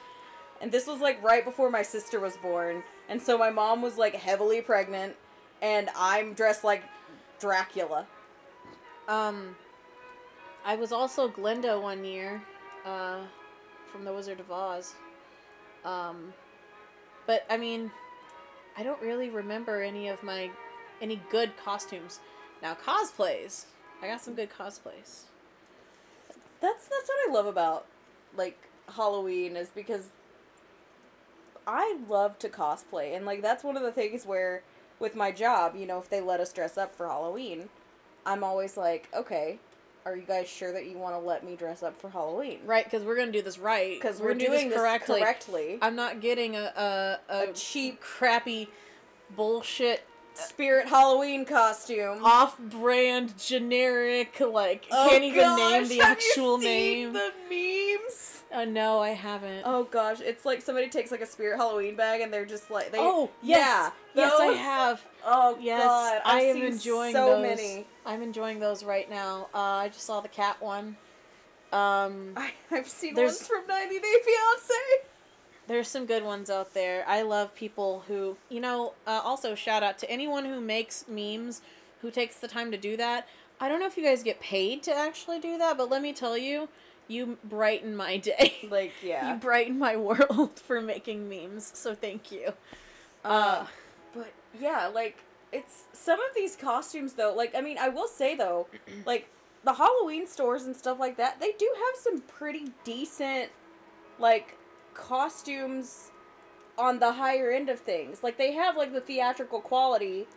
[0.62, 3.98] And this was like right before my sister was born, and so my mom was
[3.98, 5.16] like heavily pregnant,
[5.62, 6.84] and I'm dressed like
[7.40, 8.08] Dracula.
[9.08, 9.56] Um,
[10.66, 12.42] I was also Glinda one year,
[12.86, 13.20] uh,
[13.92, 14.96] from The Wizard of Oz.
[15.84, 16.34] Um,
[17.28, 17.92] but I mean,
[18.78, 20.50] I don't really remember any of my
[21.02, 22.20] any good costumes.
[22.62, 23.66] Now cosplays,
[24.02, 25.24] I got some good cosplays.
[26.62, 27.86] That's that's what I love about
[28.36, 28.58] like
[28.96, 30.10] Halloween is because
[31.68, 34.62] I love to cosplay and like that's one of the things where
[35.00, 37.70] with my job, you know, if they let us dress up for Halloween,
[38.26, 39.60] I'm always like, okay,
[40.06, 42.60] are you guys sure that you want to let me dress up for Halloween?
[42.66, 44.00] Right, because we're gonna do this right.
[44.00, 45.20] Because we're, gonna do doing this correctly.
[45.20, 45.80] correctly.
[45.82, 48.70] I'm not getting a a, a, A cheap crappy,
[49.36, 50.04] bullshit,
[50.38, 52.24] spirit Halloween costume.
[52.24, 54.40] off-brand, generic.
[54.40, 57.14] Like Oh, can't even gosh, name the have you actual seen name.
[57.14, 58.44] The memes.
[58.54, 59.64] Uh, no, I haven't.
[59.66, 62.92] Oh gosh, it's like somebody takes like a spirit Halloween bag and they're just like
[62.92, 63.00] they.
[63.00, 63.92] Oh, yes.
[64.16, 65.04] yeah, yes, I have.
[65.26, 67.42] Oh Yes, god, I I've am seen enjoying so those.
[67.42, 67.88] many.
[68.06, 69.48] I'm enjoying those right now.
[69.54, 70.96] Uh, I just saw the cat one.
[71.74, 74.74] Um, I, I've seen ones from 90 Day Fiance.
[75.68, 77.04] There's some good ones out there.
[77.08, 81.62] I love people who, you know, uh, also shout out to anyone who makes memes,
[82.02, 83.28] who takes the time to do that.
[83.60, 86.14] I don't know if you guys get paid to actually do that, but let me
[86.14, 86.68] tell you,
[87.08, 88.54] you brighten my day.
[88.70, 92.54] Like yeah, You brighten my world for making memes, so thank you.
[93.24, 93.68] uh, Uh,
[94.14, 95.18] but yeah, like
[95.52, 97.34] it's some of these costumes though.
[97.34, 98.68] Like I mean, I will say though,
[99.06, 99.30] like
[99.64, 103.50] the Halloween stores and stuff like that, they do have some pretty decent
[104.20, 104.58] like
[104.96, 106.12] costumes
[106.78, 108.24] on the higher end of things.
[108.24, 110.28] Like they have like the theatrical quality,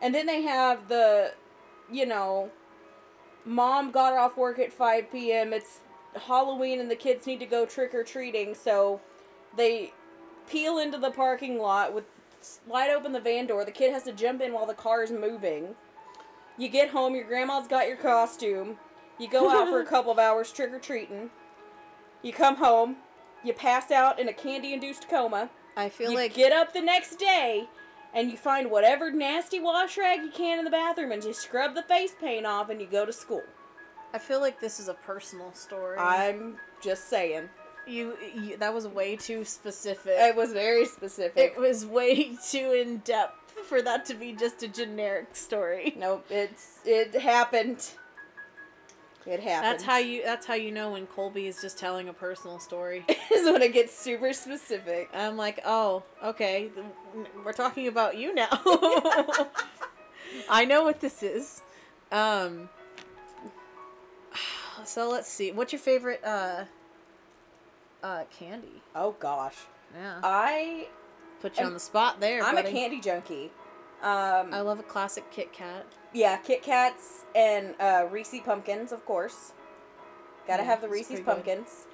[0.00, 1.32] and then they have the,
[1.90, 2.50] you know,
[3.44, 5.52] mom got off work at 5 p.m.
[5.52, 5.80] It's
[6.26, 9.00] Halloween and the kids need to go trick or treating, so
[9.56, 9.92] they
[10.48, 12.04] peel into the parking lot with
[12.40, 13.64] slide open the van door.
[13.64, 15.74] The kid has to jump in while the car is moving.
[16.56, 18.78] You get home, your grandma's got your costume.
[19.18, 21.30] You go out for a couple of hours trick or treating.
[22.22, 22.96] You come home,
[23.44, 25.50] you pass out in a candy induced coma.
[25.76, 27.68] I feel you like get up the next day
[28.14, 31.74] and you find whatever nasty wash rag you can in the bathroom and you scrub
[31.74, 33.42] the face paint off and you go to school.
[34.12, 35.98] I feel like this is a personal story.
[35.98, 37.48] I'm just saying.
[37.86, 40.14] You, you that was way too specific.
[40.16, 41.36] It was very specific.
[41.36, 45.94] it was way too in depth for that to be just a generic story.
[45.98, 47.90] Nope, it's it happened.
[49.26, 49.72] It happened.
[49.72, 53.04] That's how you that's how you know when Colby is just telling a personal story.
[53.34, 55.08] is when it gets super specific.
[55.14, 56.70] I'm like, "Oh, okay.
[57.44, 58.48] We're talking about you now."
[60.50, 61.62] I know what this is.
[62.12, 62.68] Um
[64.84, 65.52] so let's see.
[65.52, 66.64] What's your favorite uh
[68.02, 68.82] uh candy?
[68.94, 69.56] Oh gosh,
[69.94, 70.20] Yeah.
[70.22, 70.88] I
[71.40, 72.42] Put you I'm- on the spot there.
[72.42, 72.68] I'm buddy.
[72.68, 73.50] a candy junkie.
[74.04, 75.86] Um, I love a classic Kit Kat.
[76.12, 79.52] yeah, Kit Kats and uh, Reese pumpkins, of course.
[80.46, 81.24] Gotta Yeah, have the Reese's good.
[81.26, 81.86] pumpkins.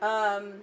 [0.00, 0.54] Um,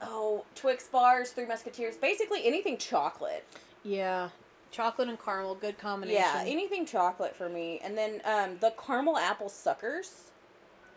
[0.00, 3.44] oh, Twix bars, Three Musketeers, basically anything chocolate.
[3.82, 4.28] Yeah.
[4.70, 6.20] Chocolate and caramel, good combination.
[6.22, 7.80] Yeah, anything chocolate for me.
[7.82, 10.30] And then um, the caramel apple suckers.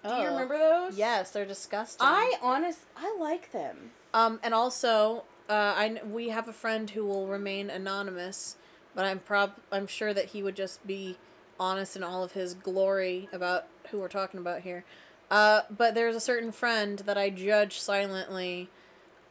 [0.04, 0.26] Do you Oh.
[0.34, 0.98] remember those?
[0.98, 2.06] Yes, they're disgusting.
[2.06, 3.92] I honest I like them.
[4.14, 8.56] Um, and also, uh, I we have a friend who will remain anonymous,
[8.96, 11.18] but I'm prob I'm sure that he would just be
[11.60, 14.84] honest in all of his glory about who we're talking about here.
[15.30, 18.70] Uh, but there's a certain friend that I judge silently,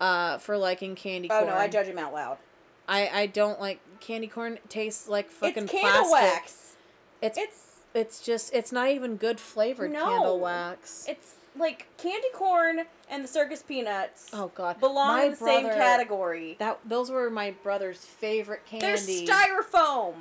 [0.01, 2.39] uh, for liking candy Oh no, I judge him out loud.
[2.89, 4.59] I I don't like candy corn.
[4.69, 6.13] Tastes like fucking it's candle plastic.
[6.13, 6.77] wax.
[7.21, 10.05] It's It's it's just it's not even good flavored No.
[10.05, 11.07] candle wax.
[11.09, 15.67] it's like candy corn and the circus peanuts oh god, belong My in the same
[15.67, 16.57] category.
[16.59, 19.27] That those were my brother's favorite candy.
[19.27, 20.15] They're styrofoam.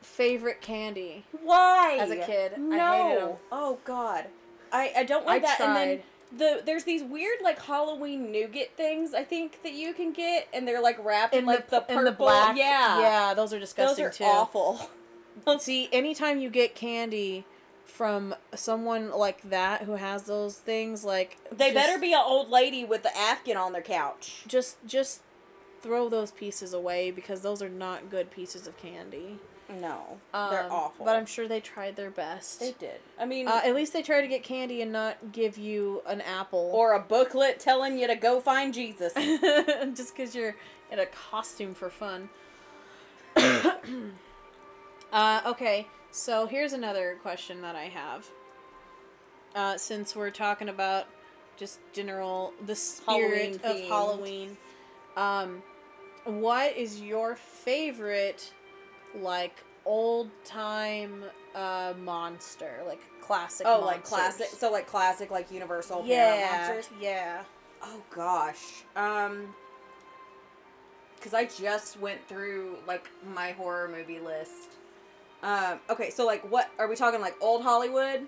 [0.00, 1.24] favorite candy.
[1.42, 1.98] Why?
[2.00, 3.38] As a kid, I no.
[3.52, 4.26] Oh God,
[4.72, 5.60] I I don't like I that.
[5.60, 6.00] And then
[6.36, 10.66] the there's these weird like Halloween nougat things I think that you can get, and
[10.66, 11.98] they're like wrapped in, like the, purple.
[11.98, 12.56] in the black.
[12.56, 14.04] Yeah, yeah, those are disgusting.
[14.04, 14.24] Those are too.
[14.24, 14.90] awful.
[15.60, 17.44] See, anytime you get candy
[17.88, 22.48] from someone like that who has those things, like They just- better be an old
[22.50, 24.42] lady with the Afghan on their couch.
[24.46, 25.20] just just
[25.82, 29.38] throw those pieces away because those are not good pieces of candy.
[29.68, 31.04] No, they're Um, awful.
[31.04, 32.58] But I'm sure they tried their best.
[32.60, 33.00] they did.
[33.18, 36.20] I mean, Uh, at least they try to get candy and not give you an
[36.22, 36.70] apple.
[36.72, 39.12] or a booklet telling you to go find Jesus.
[39.94, 40.56] just because you're
[40.90, 42.28] in a costume for fun.
[45.12, 48.26] uh, okay, so here's another question that I have.
[49.54, 51.06] Uh, since we're talking about
[51.56, 53.88] just general the spirit Halloween of themed.
[53.88, 54.56] Halloween,
[55.16, 55.62] um,
[56.24, 58.52] what is your favorite,
[59.16, 63.66] like old time uh, monster, like classic?
[63.66, 64.08] oh, like monsters?
[64.08, 64.46] classic.
[64.58, 66.90] So like classic, like Universal Yeah, monsters.
[67.00, 67.42] yeah.
[67.82, 68.84] Oh gosh.
[68.96, 69.54] Um
[71.20, 74.76] cuz I just went through like my horror movie list.
[75.42, 78.26] Um okay, so like what are we talking like old Hollywood?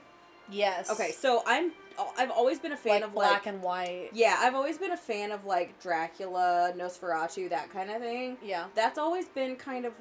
[0.51, 0.91] Yes.
[0.91, 1.73] Okay, so I'm
[2.19, 4.11] I've always been a fan like of black like and white.
[4.13, 8.37] Yeah, I've always been a fan of like Dracula, Nosferatu, that kind of thing.
[8.43, 8.67] Yeah.
[8.75, 9.93] That's always been kind of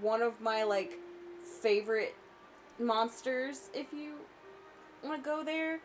[0.00, 0.98] one of my like
[1.62, 2.14] favorite
[2.78, 4.14] monsters if you
[5.02, 5.80] want to go there.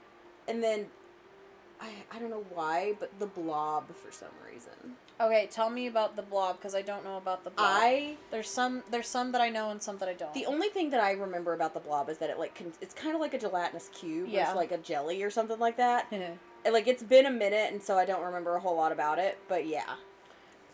[0.48, 0.88] And then
[1.82, 4.96] I I don't know why, but the blob for some reason.
[5.20, 7.68] Okay, tell me about the blob because I don't know about the blob.
[7.70, 10.34] I there's some there's some that I know and some that I don't.
[10.34, 12.94] the only thing that I remember about the blob is that it like con- it's
[12.94, 14.30] kind of like a gelatinous cube.
[14.30, 14.48] Yeah.
[14.48, 16.12] It's like a jelly or something like that.
[16.66, 19.20] And, like it's been a minute and so I don't remember a whole lot about
[19.20, 19.98] it, but yeah.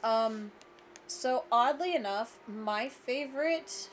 [0.05, 0.51] um,
[1.05, 3.89] so oddly enough, my favorite,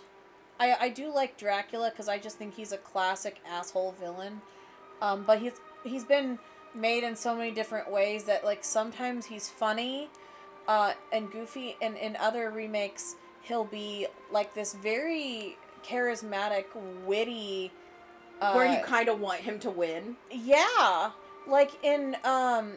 [0.61, 4.43] I I do like Dracula because I just think he's a classic asshole villain.
[5.03, 6.39] Um, but he's he's been
[6.75, 10.09] made in so many different ways that like sometimes he's funny,
[10.67, 16.67] uh, and goofy, and in other remakes he'll be like this very charismatic,
[17.05, 17.73] witty.
[18.41, 20.17] Uh, Where you kind of want him to win.
[20.31, 21.11] Yeah.
[21.47, 22.75] Like in um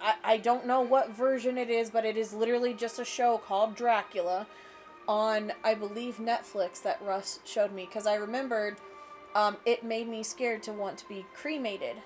[0.00, 3.38] I, I don't know what version it is, but it is literally just a show
[3.38, 4.46] called Dracula
[5.08, 8.76] on I believe Netflix that Russ showed me cuz I remembered
[9.34, 11.96] um it made me scared to want to be cremated.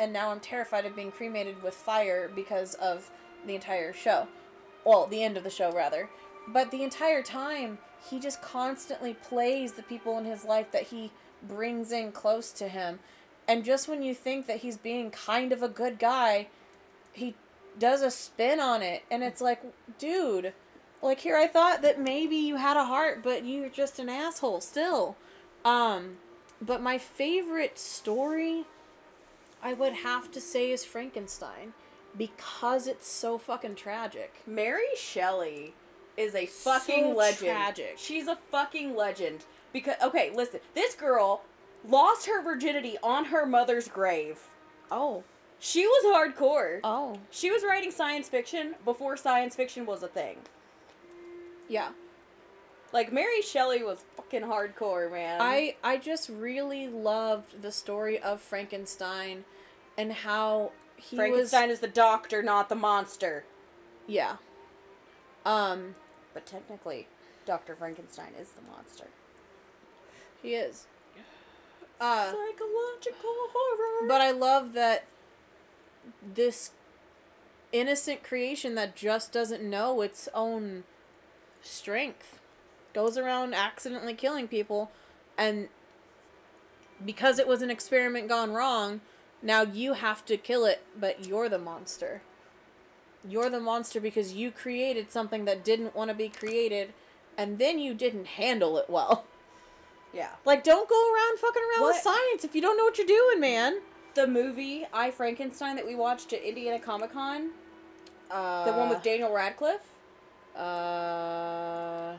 [0.00, 3.10] And now I'm terrified of being cremated with fire because of
[3.46, 4.28] the entire show.
[4.84, 6.08] Well, the end of the show rather.
[6.46, 11.10] But the entire time he just constantly plays the people in his life that he
[11.42, 13.00] brings in close to him.
[13.46, 16.48] And just when you think that he's being kind of a good guy,
[17.12, 17.34] he
[17.78, 19.02] does a spin on it.
[19.10, 19.62] And it's like,
[19.98, 20.52] dude,
[21.02, 24.60] like here I thought that maybe you had a heart, but you're just an asshole
[24.60, 25.16] still.
[25.64, 26.18] Um,
[26.60, 28.64] but my favorite story,
[29.62, 31.72] I would have to say, is Frankenstein.
[32.16, 34.34] Because it's so fucking tragic.
[34.46, 35.74] Mary Shelley
[36.16, 37.50] is a fucking So legend.
[37.52, 37.94] tragic.
[37.96, 39.44] She's a fucking legend.
[39.72, 41.42] Because okay, listen, this girl
[41.86, 44.40] lost her virginity on her mother's grave.
[44.90, 45.22] Oh.
[45.60, 46.80] She was hardcore.
[46.82, 47.18] Oh.
[47.30, 50.38] She was writing science fiction before science fiction was a thing.
[51.68, 51.90] Yeah.
[52.92, 55.40] Like Mary Shelley was fucking hardcore, man.
[55.40, 59.44] I I just really loved the story of Frankenstein
[59.96, 63.44] and how he Frankenstein was is the doctor, not the monster.
[64.06, 64.36] yeah.
[65.44, 65.94] Um
[66.34, 67.06] But technically,
[67.46, 67.74] Dr.
[67.76, 69.08] Frankenstein is the monster.
[70.42, 70.86] he is.
[72.00, 74.06] Uh Psychological horror.
[74.08, 75.04] but I love that
[76.22, 76.70] this
[77.72, 80.84] innocent creation that just doesn't know its own
[81.60, 82.37] strength
[82.98, 84.90] goes around accidentally killing people
[85.36, 85.68] and
[87.06, 89.00] because it was an experiment gone wrong
[89.40, 92.22] now you have to kill it but you're the monster
[93.28, 96.92] you're the monster because you created something that didn't want to be created
[97.36, 99.24] and then you didn't handle it well
[100.12, 100.30] yeah.
[100.44, 103.38] like don't go around fucking around with science if you don't know what you're doing
[103.38, 103.78] man
[104.18, 107.50] the movie I Frankenstein that we watched at Indiana Comic Con?
[108.28, 109.92] Uh, The one with Daniel Radcliffe?
[110.56, 112.14] Uh,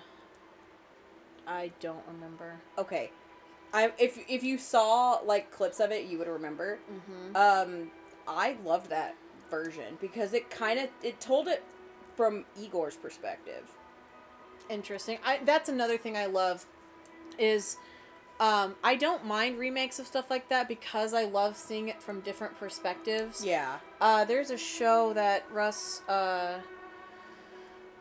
[1.50, 2.62] I don't remember.
[2.78, 3.12] Okay.
[3.74, 6.80] I if if you saw like clips of it, you would remember.
[6.92, 7.36] Mm-hmm.
[7.36, 7.92] Um,
[8.28, 9.16] I loved that
[9.50, 11.64] version because it kind of it told it
[12.16, 13.64] from Igor's perspective.
[14.70, 15.18] Interesting.
[15.26, 16.66] I that's another thing I love
[17.38, 17.78] is
[18.40, 22.22] um I don't mind remakes of stuff like that because I love seeing it from
[22.22, 23.44] different perspectives.
[23.44, 23.80] Yeah.
[24.00, 26.60] Uh there's a show that Russ uh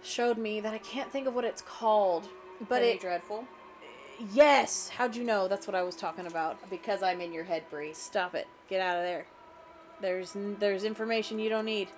[0.02, 2.28] showed me that I can't think of what it's called.
[2.60, 3.44] But Penny it dreadful
[4.34, 5.46] Yes, how'd you know?
[5.46, 6.68] That's what I was talking about.
[6.70, 7.92] because I'm in your head, Bri.
[7.94, 8.48] Stop it.
[8.68, 9.26] Get out of there.
[10.00, 11.88] There's there's information you don't need.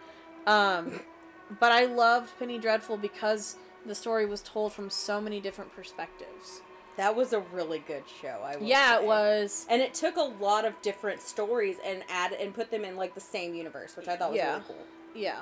[0.47, 1.01] Um
[1.61, 3.57] but I loved Penny Dreadful because
[3.87, 6.61] the story was told from so many different perspectives.
[6.97, 8.41] That was a really good show.
[8.45, 9.03] I will Yeah, say.
[9.03, 9.67] it was.
[9.71, 13.15] And it took a lot of different stories and add and put them in like
[13.15, 14.51] the same universe, which I thought was Yeah.
[14.53, 14.85] really cool.
[15.15, 15.39] Yeah.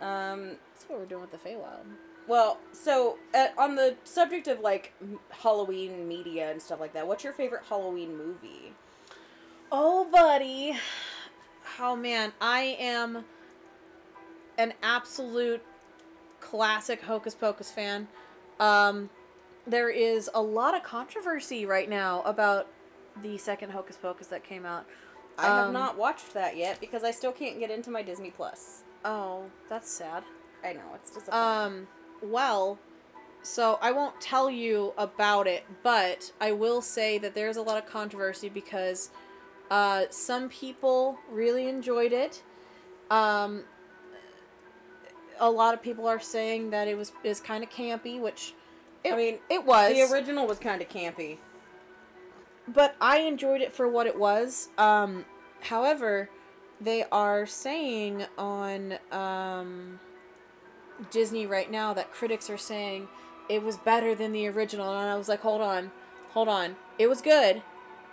[0.00, 1.84] Um, That's what we're doing with the Feywild.
[2.26, 4.92] Well, so uh, on the subject of like
[5.30, 8.72] Halloween media and stuff like that, what's your favorite Halloween movie?
[9.72, 10.76] Oh, buddy.
[11.80, 12.32] Oh, man.
[12.40, 13.24] I am
[14.58, 15.62] an absolute
[16.40, 18.06] classic Hocus Pocus fan.
[18.60, 19.10] Um,
[19.66, 22.68] there is a lot of controversy right now about
[23.22, 24.86] the second Hocus Pocus that came out.
[25.38, 28.30] I have Um, not watched that yet because I still can't get into my Disney
[28.30, 28.82] Plus.
[29.04, 30.22] Oh, that's sad.
[30.62, 31.40] I know it's disappointing.
[31.82, 31.88] Um,
[32.24, 32.78] well,
[33.42, 37.76] so I won't tell you about it, but I will say that there's a lot
[37.76, 39.10] of controversy because
[39.70, 42.42] uh, some people really enjoyed it.
[43.10, 43.64] Um,
[45.38, 48.54] a lot of people are saying that it was is kind of campy, which
[49.02, 49.92] it, I mean, it was.
[49.92, 51.38] the original was kind of campy.
[52.68, 54.68] but I enjoyed it for what it was.
[54.78, 55.24] Um,
[55.60, 56.30] however,
[56.80, 60.00] they are saying on um,
[61.10, 63.08] Disney right now that critics are saying
[63.48, 65.90] it was better than the original, and I was like, hold on,
[66.30, 67.62] hold on, it was good.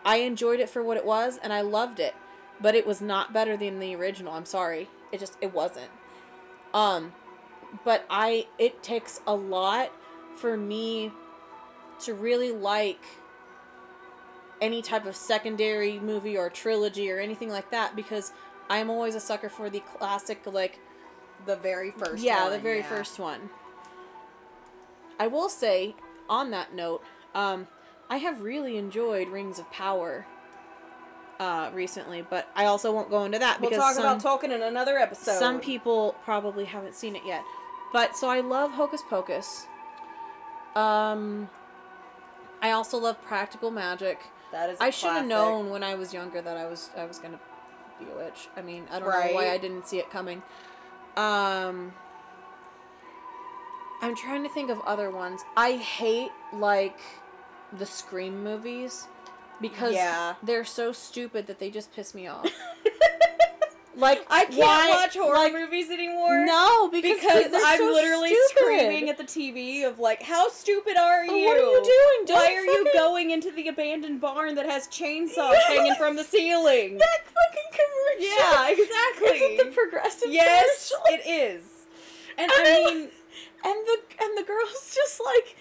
[0.04, 2.16] I enjoyed it for what it was, and I loved it,
[2.60, 4.34] but it was not better than the original.
[4.34, 5.92] I'm sorry, it just it wasn't.
[6.74, 7.14] Um,
[7.84, 9.92] but I it takes a lot
[10.36, 11.12] for me
[12.00, 13.04] to really like
[14.60, 18.32] any type of secondary movie or trilogy or anything like that because
[18.70, 20.80] I'm always a sucker for the classic like
[21.46, 22.24] The very first.
[22.24, 22.90] yeah, one, the very yeah.
[22.90, 23.50] first one.
[25.20, 25.96] I will say
[26.30, 27.04] on that note,
[27.36, 27.68] um
[28.10, 30.26] I have really enjoyed Rings of Power
[31.40, 34.54] uh recently, but I also won't go into that We'll because talk some, about Tolkien
[34.54, 35.40] in another episode.
[35.40, 37.44] some people probably haven't seen it yet.
[37.94, 39.68] But so I love Hocus Pocus.
[40.76, 41.50] Um
[42.62, 44.20] I also love Practical Magic.
[44.52, 44.78] That is.
[44.80, 47.40] I should have known when I was younger that I was I was gonna
[48.00, 48.50] be a witch.
[48.56, 50.44] I mean, I don't know why I didn't see it coming.
[51.18, 51.94] Um,
[54.02, 55.42] I'm trying to think of other ones.
[55.56, 57.00] I hate like
[57.78, 59.08] the Scream movies
[59.62, 60.36] because Yeah.
[60.42, 62.50] they're so stupid that they just piss me off.
[63.96, 66.46] like I can't why- watch horror like, movies anymore.
[66.46, 68.50] No, because, because I'm so literally stupid.
[68.58, 71.46] screaming at the TV of like, "How stupid are you?
[71.46, 72.26] What are you doing?
[72.28, 76.24] Don't Why are you going into the abandoned barn that has chainsaws hanging from the
[76.24, 78.38] ceiling?" that fucking commercial.
[78.38, 79.28] Yeah, exactly.
[79.38, 81.26] Is it the progressive yes, commercial?
[81.28, 81.64] it is.
[82.38, 82.98] And And I mean,
[83.64, 85.56] And the and the girl's just like,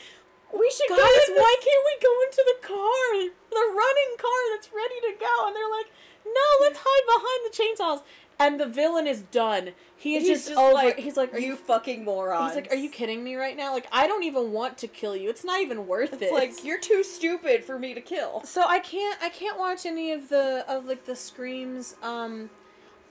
[0.55, 3.07] we should guys, go why can't we go into the car,
[3.51, 5.47] the running car that's ready to go?
[5.47, 5.91] And they're like,
[6.35, 7.57] no, let's hide behind the
[8.03, 8.03] chainsaws.
[8.39, 9.73] And the villain is done.
[9.97, 10.73] He is He's just, just over.
[10.73, 11.57] like, he's like, are you you?
[11.57, 12.55] fucking morons.
[12.55, 13.75] He's like, are you kidding me right now?
[13.75, 15.29] Like, I don't even want to kill you.
[15.29, 16.33] It's not even worth It's it.
[16.33, 18.43] like you're too stupid for me to kill.
[18.45, 21.97] so I can't I can't watch any of the of like the screams.
[22.03, 22.49] Um,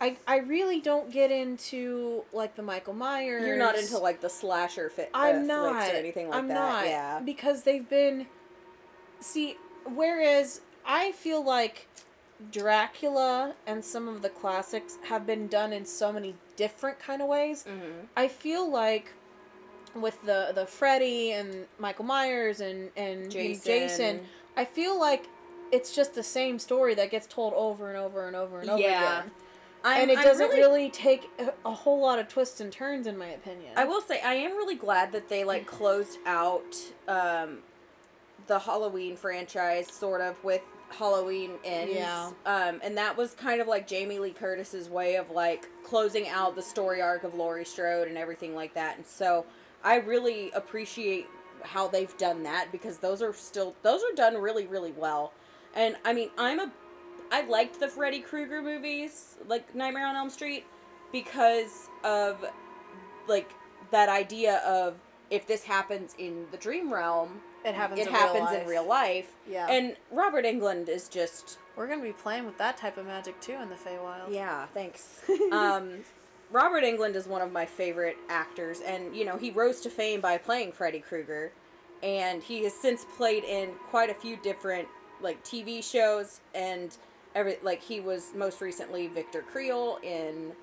[0.01, 3.45] I I really don't get into like the Michael Myers.
[3.45, 5.11] You're not into like the slasher fit.
[5.13, 6.53] I'm uh, not or anything like I'm that.
[6.55, 7.19] not Yeah.
[7.23, 8.25] because they've been.
[9.19, 11.87] See, whereas I feel like
[12.51, 17.27] Dracula and some of the classics have been done in so many different kind of
[17.27, 17.65] ways.
[17.67, 18.05] Mm-hmm.
[18.15, 19.13] I feel like
[19.95, 24.21] with the the Freddy and Michael Myers and and Jason, Jason.
[24.55, 25.27] I feel like
[25.71, 28.81] it's just the same story that gets told over and over and over and over
[28.81, 29.19] Yeah.
[29.19, 29.31] again.
[29.83, 33.07] I'm, and it I'm doesn't really, take a, a whole lot of twists and turns
[33.07, 33.71] in my opinion.
[33.77, 36.75] I will say I am really glad that they like closed out
[37.07, 37.59] um,
[38.47, 40.61] the Halloween franchise sort of with
[40.91, 41.93] Halloween ends.
[41.95, 42.31] Yeah.
[42.45, 46.55] Um, and that was kind of like Jamie Lee Curtis's way of like closing out
[46.55, 48.97] the story arc of Laurie Strode and everything like that.
[48.97, 49.45] And so
[49.83, 51.27] I really appreciate
[51.63, 55.33] how they've done that because those are still those are done really really well.
[55.75, 56.71] And I mean, I'm a
[57.31, 60.65] I liked the Freddy Krueger movies, like Nightmare on Elm Street,
[61.11, 62.43] because of
[63.27, 63.51] like
[63.91, 64.95] that idea of
[65.29, 67.99] if this happens in the dream realm, It happens.
[67.99, 68.61] it in happens real life.
[68.61, 69.31] in real life.
[69.49, 69.67] Yeah.
[69.69, 73.53] And Robert Englund is just We're gonna be playing with that type of magic too
[73.61, 74.31] in the Feywild.
[74.31, 75.21] yeah, thanks.
[75.51, 75.99] um,
[76.51, 80.21] Robert Englund is one of my favorite actors, and you know he rose to fame
[80.21, 81.51] by playing Freddy Krueger,
[82.01, 84.87] and he has since played in quite a few different
[85.21, 86.95] like TV shows, and
[87.35, 90.53] every like he was most recently Victor Creel in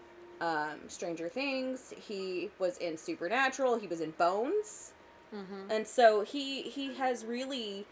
[0.40, 1.92] um, Stranger Things.
[1.96, 3.78] He was in Supernatural.
[3.78, 4.92] He was in Bones,
[5.34, 5.70] Mm-hmm.
[5.70, 7.86] and so he he has really.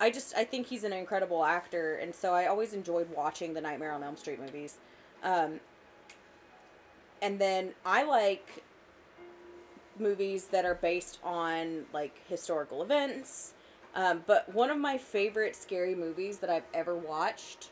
[0.00, 3.60] I just I think he's an incredible actor, and so I always enjoyed watching the
[3.60, 4.78] Nightmare on Elm Street movies.
[5.22, 5.60] Um,
[7.20, 8.64] and then I like
[9.98, 13.54] movies that are based on like historical events.
[13.94, 17.70] Um, but one of my favorite scary movies that I've ever watched,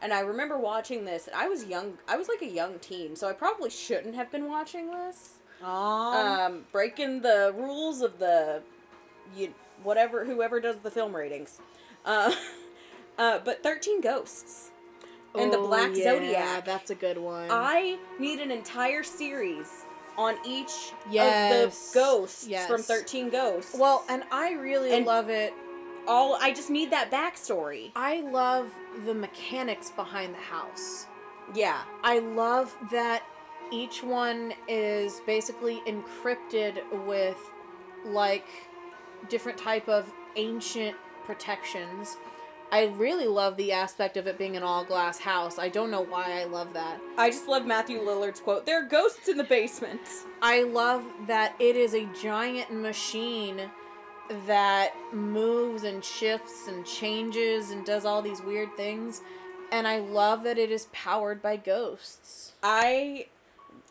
[0.00, 1.98] and I remember watching this, and I was young.
[2.08, 5.40] I was like a young teen, so I probably shouldn't have been watching this.
[5.62, 8.62] Um, breaking the rules of the,
[9.36, 9.52] you
[9.82, 11.58] whatever whoever does the film ratings,
[12.04, 12.34] uh,
[13.18, 14.70] uh, but Thirteen Ghosts
[15.34, 16.64] and the Oh, Black yeah, Zodiac.
[16.64, 17.48] That's a good one.
[17.50, 19.68] I need an entire series
[20.18, 21.52] on each Yes.
[21.64, 22.68] of the ghosts Yes.
[22.68, 23.74] from Thirteen Ghosts.
[23.78, 25.52] well, and I really And- love it.
[26.08, 27.90] all I just need that backstory.
[27.96, 28.70] I love
[29.04, 31.06] the mechanics behind the house.
[31.54, 33.22] Yeah, I love that
[33.70, 37.38] each one is basically encrypted with
[38.04, 38.46] like
[39.28, 42.16] different type of ancient protections.
[42.72, 45.58] I really love the aspect of it being an all glass house.
[45.58, 47.00] I don't know why I love that.
[47.16, 48.66] I just love Matthew Lillard's quote.
[48.66, 50.00] There are ghosts in the basement.
[50.42, 53.70] I love that it is a giant machine
[54.46, 59.22] that moves and shifts and changes and does all these weird things.
[59.70, 62.52] And I love that it is powered by ghosts.
[62.62, 63.26] I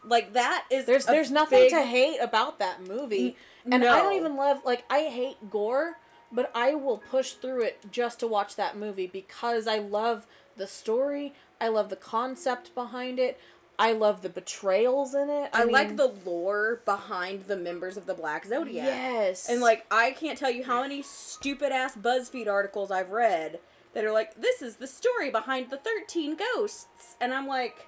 [0.08, 3.36] like that is There's there's nothing big- to hate about that movie.
[3.66, 5.98] N- And I don't even love like I hate gore,
[6.32, 10.28] but I will push through it just to watch that movie because I love
[10.58, 13.40] the story, I love the concept behind it,
[13.78, 15.50] I love the betrayals in it.
[15.52, 18.86] I, like mean, the lore behind the members of the Black Zodiac.
[18.86, 19.50] Yes.
[19.50, 23.60] And like I can't tell you how many stupid ass BuzzFeed articles I've read
[23.94, 27.16] that are like, this is the story behind the thirteen ghosts.
[27.20, 27.88] And I'm like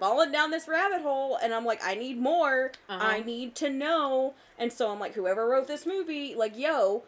[0.00, 2.72] falling down this rabbit hole and I'm like, I need more.
[2.88, 3.06] Uh-huh.
[3.06, 4.34] I need to know.
[4.58, 7.04] And so I'm like, whoever wrote this movie, like, yo,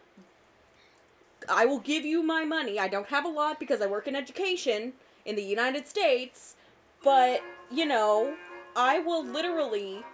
[1.48, 2.78] I will give you my money.
[2.78, 4.92] I don't have a lot because I work in education
[5.24, 6.54] in the United States,
[7.02, 8.34] but you know,
[8.76, 10.04] I will literally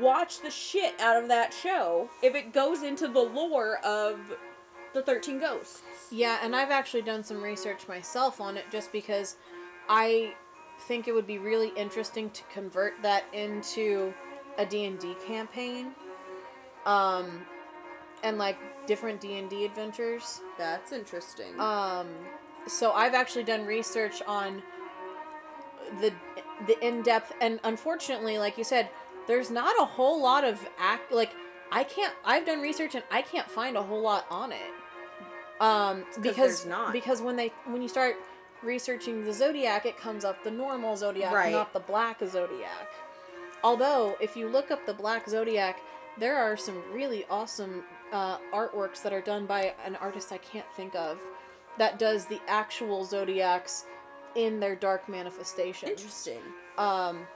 [0.00, 4.18] watch the shit out of that show if it goes into the lore of
[4.94, 5.82] the 13 ghosts.
[6.10, 9.36] Yeah, and I've actually done some research myself on it just because
[9.88, 10.34] I
[10.78, 14.12] think it would be really interesting to convert that into
[14.58, 15.92] a D&D campaign.
[16.86, 17.42] Um
[18.22, 20.40] and like different D&D adventures.
[20.56, 21.58] That's interesting.
[21.60, 22.08] Um
[22.66, 24.62] so I've actually done research on
[26.00, 26.12] the
[26.66, 28.90] the in-depth and unfortunately like you said
[29.26, 31.32] there's not a whole lot of act like
[31.70, 34.70] I can't I've done research and I can't find a whole lot on it.
[35.60, 36.92] Um because not.
[36.92, 38.16] because when they when you start
[38.62, 41.52] researching the zodiac it comes up the normal zodiac Right.
[41.52, 42.88] not the black zodiac.
[43.62, 45.80] Although if you look up the black zodiac
[46.18, 50.66] there are some really awesome uh, artworks that are done by an artist I can't
[50.74, 51.20] think of
[51.78, 53.84] that does the actual zodiacs
[54.34, 55.88] in their dark manifestation.
[55.90, 56.40] Interesting.
[56.76, 57.26] Um,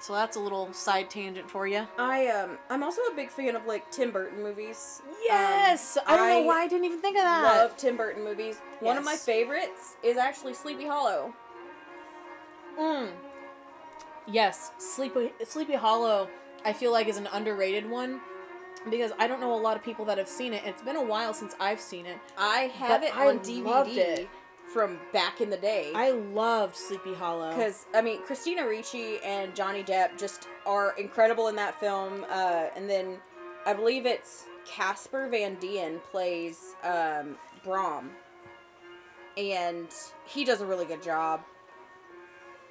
[0.00, 1.86] so that's a little side tangent for you.
[1.98, 5.02] I um I'm also a big fan of like Tim Burton movies.
[5.24, 7.44] Yes, Um, I don't know why I didn't even think of that.
[7.44, 8.60] I love Tim Burton movies.
[8.80, 11.34] One of my favorites is actually Sleepy Hollow.
[12.78, 13.10] Mm.
[14.26, 16.28] Yes, Sleepy Sleepy Hollow.
[16.64, 18.20] I feel like is an underrated one
[18.88, 20.62] because I don't know a lot of people that have seen it.
[20.64, 22.18] It's been a while since I've seen it.
[22.38, 24.28] I have But it I on DVD loved it.
[24.72, 25.92] From back in the day.
[25.94, 27.50] I loved Sleepy Hollow.
[27.50, 32.24] Because I mean, Christina Ricci and Johnny Depp just are incredible in that film.
[32.30, 33.18] Uh, and then
[33.66, 38.10] I believe it's Casper Van Dien plays um, Brom,
[39.36, 39.88] and
[40.26, 41.42] he does a really good job.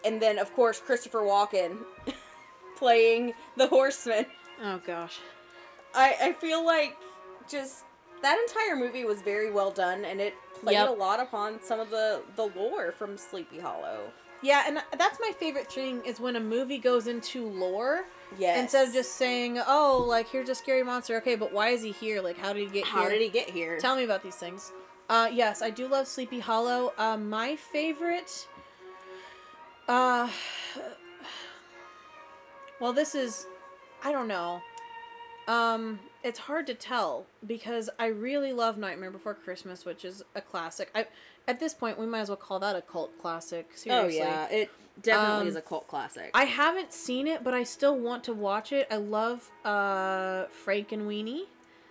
[0.03, 1.77] And then of course Christopher Walken
[2.77, 4.25] playing the Horseman.
[4.63, 5.19] oh gosh.
[5.93, 6.95] I I feel like
[7.47, 7.83] just
[8.21, 10.89] that entire movie was very well done, and it played Yep.
[10.89, 14.11] a lot upon some of the the lore from Sleepy Hollow.
[14.43, 18.05] Yeah, and that's my favorite thing is when a movie goes into lore
[18.39, 18.59] Yes.
[18.59, 21.91] instead of just saying, "Oh, like here's a scary monster." Okay, but why is he
[21.91, 22.21] here?
[22.21, 23.09] Like, how did he get how here?
[23.09, 23.79] How did he get here?
[23.79, 24.71] Tell me about these things.
[25.09, 26.93] Uh, yes, I do love Sleepy Hollow.
[26.97, 28.47] Uh, my favorite.
[29.87, 30.29] Uh,
[32.79, 33.45] well, this is,
[34.03, 34.61] I don't know.
[35.47, 40.41] Um, it's hard to tell because I really love Nightmare Before Christmas, which is a
[40.41, 40.89] classic.
[40.95, 41.07] I
[41.47, 43.69] at this point we might as well call that a cult classic.
[43.75, 44.21] Seriously.
[44.21, 44.69] Oh yeah, it
[45.01, 46.31] definitely Um, is a cult classic.
[46.33, 48.87] I haven't seen it, but I still want to watch it.
[48.91, 51.43] I love uh Frankenweenie.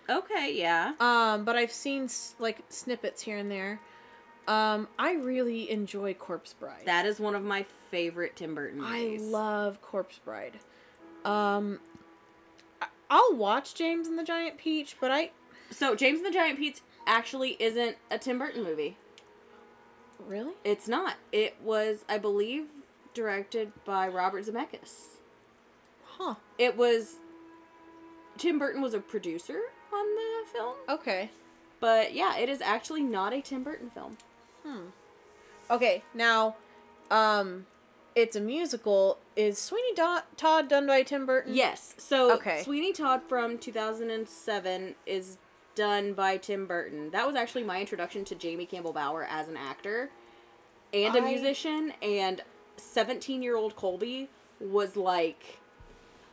[0.09, 0.93] okay, yeah.
[0.99, 2.09] Um, but I've seen
[2.39, 3.79] like snippets here and there.
[4.47, 6.83] Um, I really enjoy Corpse Bride.
[6.85, 10.59] That is one of my favorite Tim Burton I love Corpse Bride.
[11.23, 11.79] Um,
[13.11, 15.31] I'll watch James and the Giant Peach, but I
[15.69, 18.97] So James and the Giant Peach actually isn't a Tim Burton movie.
[20.19, 21.15] really It's not.
[21.31, 22.67] It was, I believe,
[23.13, 25.17] directed by Robert Zemeckis.
[26.05, 26.35] huh?
[26.57, 27.15] It was
[28.37, 29.59] Tim Burton was a producer
[29.93, 31.29] on the film, Okay.
[31.81, 34.17] but yeah, it is actually not a Tim Burton film.
[34.65, 34.85] Hmm.
[35.69, 36.55] Okay, now,
[37.09, 37.65] um,
[38.15, 39.17] it's a musical.
[39.35, 41.53] Is Sweeney Do- Todd done by Tim Burton?
[41.53, 41.95] Yes.
[41.97, 42.61] So Okay.
[42.63, 45.37] Sweeney Todd from 2007 is
[45.75, 47.11] done by Tim Burton.
[47.11, 50.09] That was actually my introduction to Jamie Campbell Bower as an actor
[50.93, 52.41] and a I- musician and
[52.77, 55.59] 17-year-old Colby was like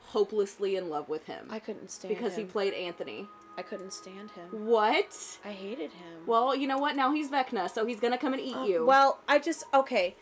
[0.07, 2.19] hopelessly in love with him I couldn't stand him.
[2.19, 3.27] because he played Anthony.
[3.59, 4.67] I couldn't stand him.
[4.67, 5.39] What?
[5.45, 6.27] I hated him.
[6.27, 6.95] Well, you know what?
[6.97, 8.87] Now he's Vecna, so he's gonna come and eat Uh, you.
[8.87, 10.15] Well, I just okay,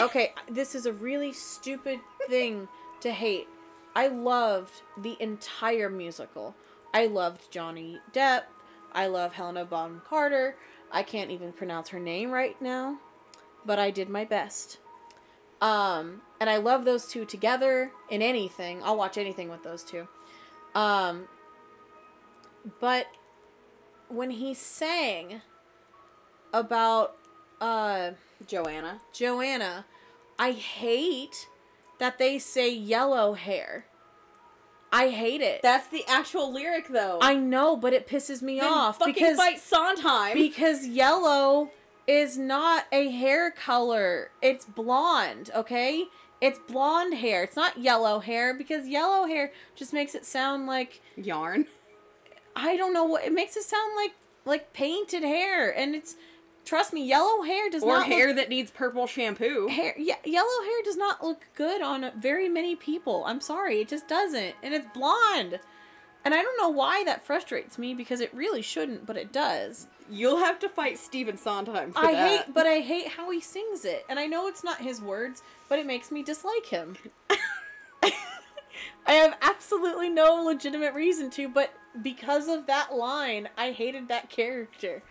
[0.00, 0.32] okay.
[0.48, 2.68] this is a really stupid thing
[3.00, 3.48] to hate.
[3.94, 6.54] I loved the entire musical.
[6.92, 8.42] I loved Johnny Depp.
[8.92, 10.56] I love Helena Bonham Carter.
[10.90, 12.98] I can't even pronounce her name right now,
[13.64, 14.78] but I did my best.
[15.60, 18.82] Um, and I love those two together in anything.
[18.82, 20.06] I'll watch anything with those two.
[20.74, 21.28] Um,
[22.80, 23.06] but
[24.08, 25.40] when he sang
[26.52, 27.16] about
[27.60, 28.10] uh
[28.46, 29.00] Joanna.
[29.12, 29.84] Joanna,
[30.38, 31.48] I hate
[31.98, 33.86] that they say yellow hair.
[34.92, 35.62] I hate it.
[35.62, 37.18] That's the actual lyric, though.
[37.20, 40.34] I know, but it pisses me Then off fucking because fight Sondheim.
[40.34, 41.70] because yellow
[42.06, 44.30] is not a hair color.
[44.40, 46.04] It's blonde, okay?
[46.40, 47.42] It's blonde hair.
[47.42, 51.66] It's not yellow hair because yellow hair just makes it sound like Yarn.
[52.54, 54.12] I don't know what it makes it sound like
[54.44, 56.14] like painted hair and it's
[56.66, 59.68] trust me, yellow hair does Or not hair look, that needs purple shampoo.
[59.68, 63.24] hair yeah, yellow hair does not look good on very many people.
[63.26, 64.54] I'm sorry, it just doesn't.
[64.62, 65.58] And it's blonde.
[66.24, 69.86] And I don't know why that frustrates me because it really shouldn't, but it does.
[70.10, 72.08] You'll have to fight Stephen Sondheim for that.
[72.08, 72.28] I that.
[72.28, 75.42] hate, but I hate how he sings it, and I know it's not his words,
[75.68, 76.96] but it makes me dislike him.
[79.06, 84.28] I have absolutely no legitimate reason to, but because of that line, I hated that
[84.28, 85.02] character.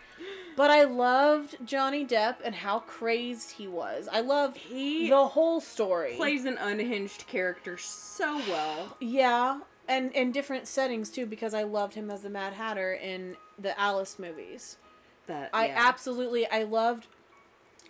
[0.56, 4.08] But I loved Johnny Depp and how crazed he was.
[4.10, 6.14] I loved He the whole story.
[6.16, 8.96] plays an unhinged character so well.
[9.00, 13.36] yeah, and in different settings too, because I loved him as the Mad Hatter in
[13.58, 14.78] the Alice movies.
[15.26, 15.74] That I yeah.
[15.76, 17.06] absolutely I loved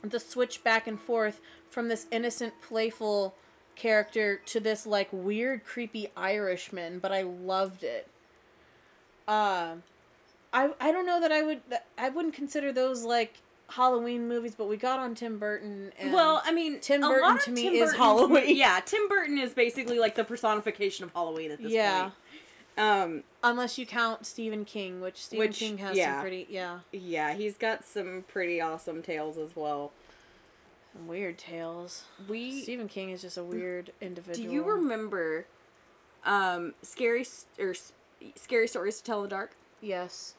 [0.03, 3.35] the switch back and forth from this innocent, playful
[3.77, 8.09] character to this like weird, creepy Irishman, but I loved it.
[9.29, 9.83] Um,
[10.53, 11.61] I I don't know that I would
[11.99, 13.35] I wouldn't consider those like
[13.71, 17.51] Halloween movies, but we got on Tim Burton and well, I mean, Tim Burton to
[17.51, 18.45] me Tim is Burton's Halloween.
[18.57, 22.15] Yeah, Tim Burton is basically like the personification of Halloween at this yeah, point.
[22.79, 26.15] Um, unless you count Stephen King, which Stephen Which, King has yeah.
[26.15, 29.93] some pretty yeah yeah, he's got some pretty awesome tales as well.
[30.93, 32.05] some weird tales.
[32.29, 34.49] We Stephen King is just a weird individual.
[34.49, 35.47] do you remember
[36.25, 37.27] um scary
[37.59, 37.75] or
[38.37, 39.57] scary stories to tell in the dark?
[39.87, 40.35] Yes.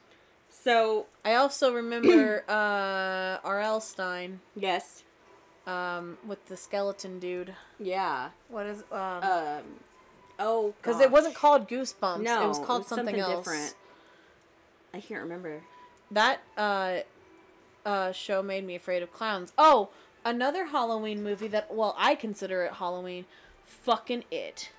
[0.49, 3.79] So, I also remember uh, R.L.
[3.79, 5.03] Stine yes.
[5.65, 7.55] um, with the skeleton dude.
[7.79, 8.29] Yeah.
[8.49, 9.23] What is um?
[9.23, 9.63] Um
[10.39, 12.21] oh, Because it wasn't called Goosebumps.
[12.21, 13.75] No, it was called something, else.
[14.93, 15.61] I can't remember.
[16.11, 16.97] That uh,
[17.85, 19.53] uh, show made me afraid of clowns.
[19.57, 19.89] Oh,
[20.25, 23.25] another Halloween movie that well I consider it Halloween.
[23.65, 24.71] Fucking it.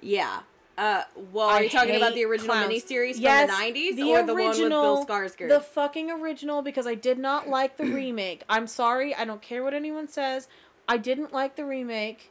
[0.00, 0.40] Yeah.
[0.78, 2.70] Uh, well, are I you talking about the original clowns.
[2.70, 5.48] miniseries from the 90s the or the one with Bill original- Skarsgård?
[5.48, 8.42] The fucking original because I did not like the remake.
[8.48, 10.48] I'm sorry, I don't care what anyone says.
[10.86, 12.30] I didn't like the remake.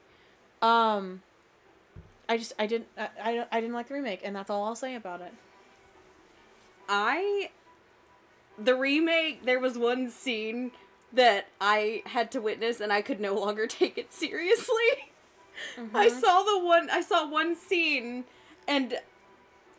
[0.61, 1.23] Um
[2.29, 4.75] I just I didn't I, I, I didn't like the remake and that's all I'll
[4.75, 5.33] say about it.
[6.87, 7.49] I
[8.57, 10.71] the remake there was one scene
[11.13, 14.75] that I had to witness and I could no longer take it seriously.
[15.93, 16.19] I Mm-hmm.
[16.19, 18.25] saw the one I saw one scene
[18.67, 18.97] and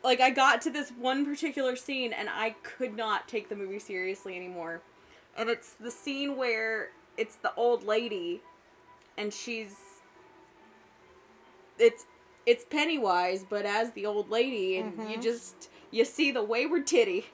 [0.04, 3.78] like I got to this one particular scene and I could not take the movie
[3.78, 4.82] seriously anymore.
[5.36, 8.40] and it's the scene where it's the old lady,
[9.18, 9.74] and she's
[11.78, 12.06] it's
[12.46, 15.22] it's Pennywise, but as the old lady, and you Mhm.
[15.22, 17.26] just you see the wayward titty,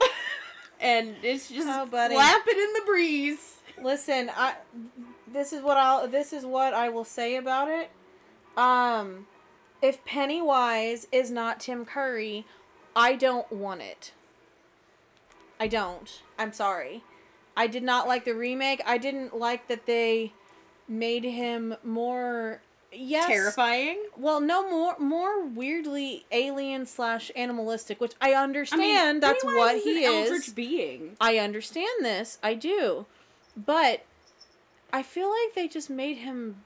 [0.80, 2.14] and it's just Oh, buddy.
[2.14, 3.56] flapping in the breeze.
[3.82, 4.54] Listen, I
[5.36, 7.90] this is what I'll this is what I will say about it.
[8.56, 9.26] Um
[9.82, 12.46] if Pennywise is not Tim Curry,
[12.96, 14.12] I don't want it.
[15.60, 16.22] I don't.
[16.38, 17.02] I'm sorry.
[17.56, 18.82] I did not like the remake.
[18.86, 20.32] I didn't like that they
[20.88, 22.60] made him more
[22.92, 24.00] yes Terrifying.
[24.16, 29.84] well no more more weirdly alien slash animalistic which i understand that's Pennywise what is
[29.84, 31.16] he an is Eldritch being.
[31.20, 32.38] I understand this.
[32.42, 33.04] I do.
[33.56, 34.04] But
[34.96, 36.64] I feel like they just made him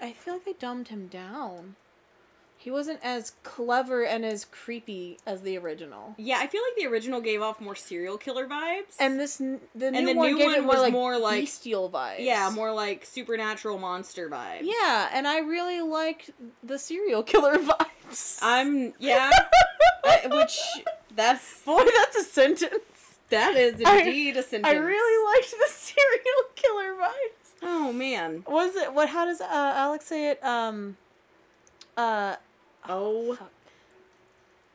[0.00, 1.76] I feel like they dumbed him down.
[2.56, 6.14] He wasn't as clever and as creepy as the original.
[6.16, 8.94] Yeah, I feel like the original gave off more serial killer vibes.
[9.00, 11.18] And this n- the new the one new gave one it more was like more
[11.18, 12.20] like- bestial vibes.
[12.20, 14.60] yeah, more like supernatural monster vibes.
[14.62, 16.30] Yeah, and I really liked
[16.62, 18.38] the serial killer vibes.
[18.42, 19.30] I'm yeah,
[20.04, 20.56] I- which
[21.16, 23.18] that's boy, that's a sentence.
[23.30, 24.72] that is indeed a sentence.
[24.72, 27.41] I really liked the serial killer vibes.
[27.62, 28.44] Oh man.
[28.46, 29.08] Was it what?
[29.10, 30.42] How does uh, Alex say it?
[30.44, 30.96] Um,
[31.96, 32.36] uh,
[32.88, 33.50] Oh, fuck.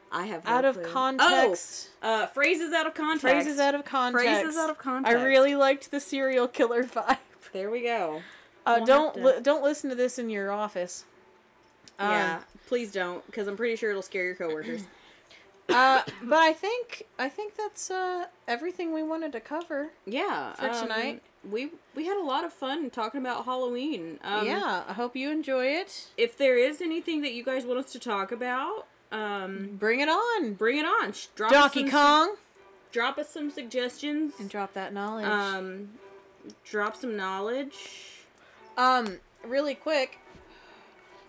[0.10, 0.86] I have no out of clue.
[0.86, 1.90] context.
[2.02, 3.22] Oh, uh, phrases out of context.
[3.22, 4.26] phrases out of context.
[4.26, 5.18] Phrases out of context.
[5.18, 7.18] I really liked the serial killer vibe.
[7.52, 8.22] There we go.
[8.66, 11.04] Uh, We'll don't to- li- don't listen to this in your office.
[12.00, 14.84] Um, yeah, please don't, because I'm pretty sure it'll scare your coworkers.
[15.70, 19.90] uh, but I think I think that's uh, everything we wanted to cover.
[20.06, 21.22] yeah, For um, tonight.
[21.52, 24.20] We we had a lot of fun talking about Halloween.
[24.24, 26.08] Um, yeah, I hope you enjoy it.
[26.18, 30.10] If there is anything that you guys want us to talk about, um, Bring it
[30.10, 31.14] on, bring it on.
[31.36, 32.36] Drop Donkey some Kong,
[32.92, 34.34] drop us some suggestions.
[34.40, 35.26] and drop that knowledge.
[35.26, 35.90] Um,
[36.64, 38.26] drop some knowledge.
[38.78, 40.20] Um, really quick.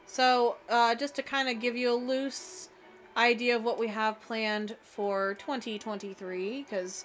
[0.07, 2.69] So, uh, just to kind of give you a loose
[3.16, 7.05] idea of what we have planned for 2023, because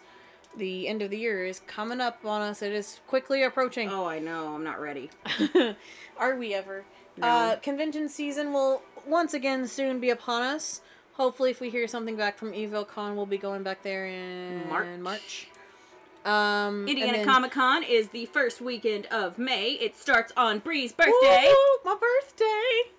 [0.58, 2.62] the end of the year is coming up on us.
[2.62, 3.90] It is quickly approaching.
[3.90, 4.54] Oh, I know.
[4.54, 5.10] I'm not ready.
[6.18, 6.86] Are we ever?
[7.18, 7.28] No.
[7.28, 10.82] Uh, convention season will once again soon be upon us.
[11.14, 14.88] Hopefully, if we hear something back from EvoCon, we'll be going back there in March.
[15.00, 15.48] March.
[16.26, 19.72] Um, Indiana then- Comic Con is the first weekend of May.
[19.74, 21.48] It starts on Bri's birthday.
[21.52, 22.92] Woo, my birthday.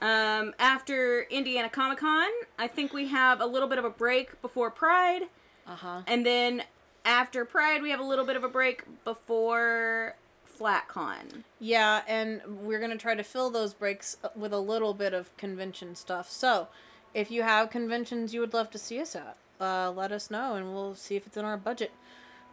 [0.00, 2.28] Um, after Indiana Comic Con,
[2.58, 5.22] I think we have a little bit of a break before Pride,
[5.68, 6.02] Uh huh.
[6.06, 6.62] and then
[7.04, 10.14] after Pride, we have a little bit of a break before
[10.58, 11.44] FlatCon.
[11.60, 15.94] Yeah, and we're gonna try to fill those breaks with a little bit of convention
[15.94, 16.30] stuff.
[16.30, 16.68] So,
[17.14, 20.54] if you have conventions you would love to see us at, uh, let us know,
[20.54, 21.92] and we'll see if it's in our budget.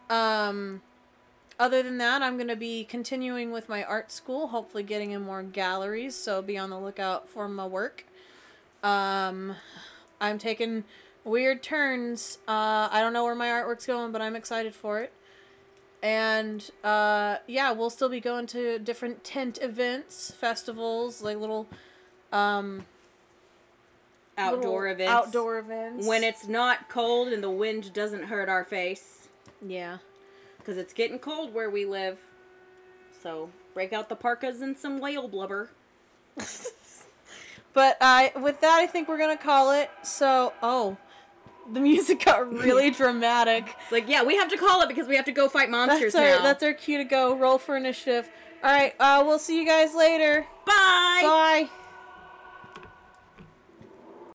[0.10, 0.82] Um,
[1.60, 5.42] other than that, I'm gonna be continuing with my art school, hopefully getting in more
[5.44, 6.16] galleries.
[6.16, 8.06] So be on the lookout for my work.
[8.84, 9.56] Um,
[10.22, 10.84] I'm taking
[11.26, 12.38] weird turns.
[12.48, 15.12] Uh, I don't know where my artwork's going, but I'm excited for it.
[16.02, 21.68] And uh, yeah, we'll still be going to different tent events, festivals, like little
[22.32, 22.86] um,
[24.38, 25.12] Outdoor little events.
[25.12, 26.08] Outdoor events.
[26.08, 29.28] When it's not cold and the wind doesn't hurt our face.
[29.66, 29.98] yeah.
[30.60, 32.18] Because it's getting cold where we live.
[33.22, 35.70] So, break out the parkas and some whale blubber.
[37.76, 39.92] But uh, with that, I think we're gonna call it.
[40.02, 40.96] So, oh,
[41.72, 43.76] the music got really dramatic.
[43.84, 46.14] It's like, yeah, we have to call it because we have to go fight monsters
[46.14, 46.44] That's our now.
[46.44, 47.36] that's our cue to go.
[47.36, 48.30] Roll for initiative.
[48.64, 50.46] All right, uh, we'll see you guys later.
[50.66, 51.20] Bye!
[51.22, 51.70] Bye.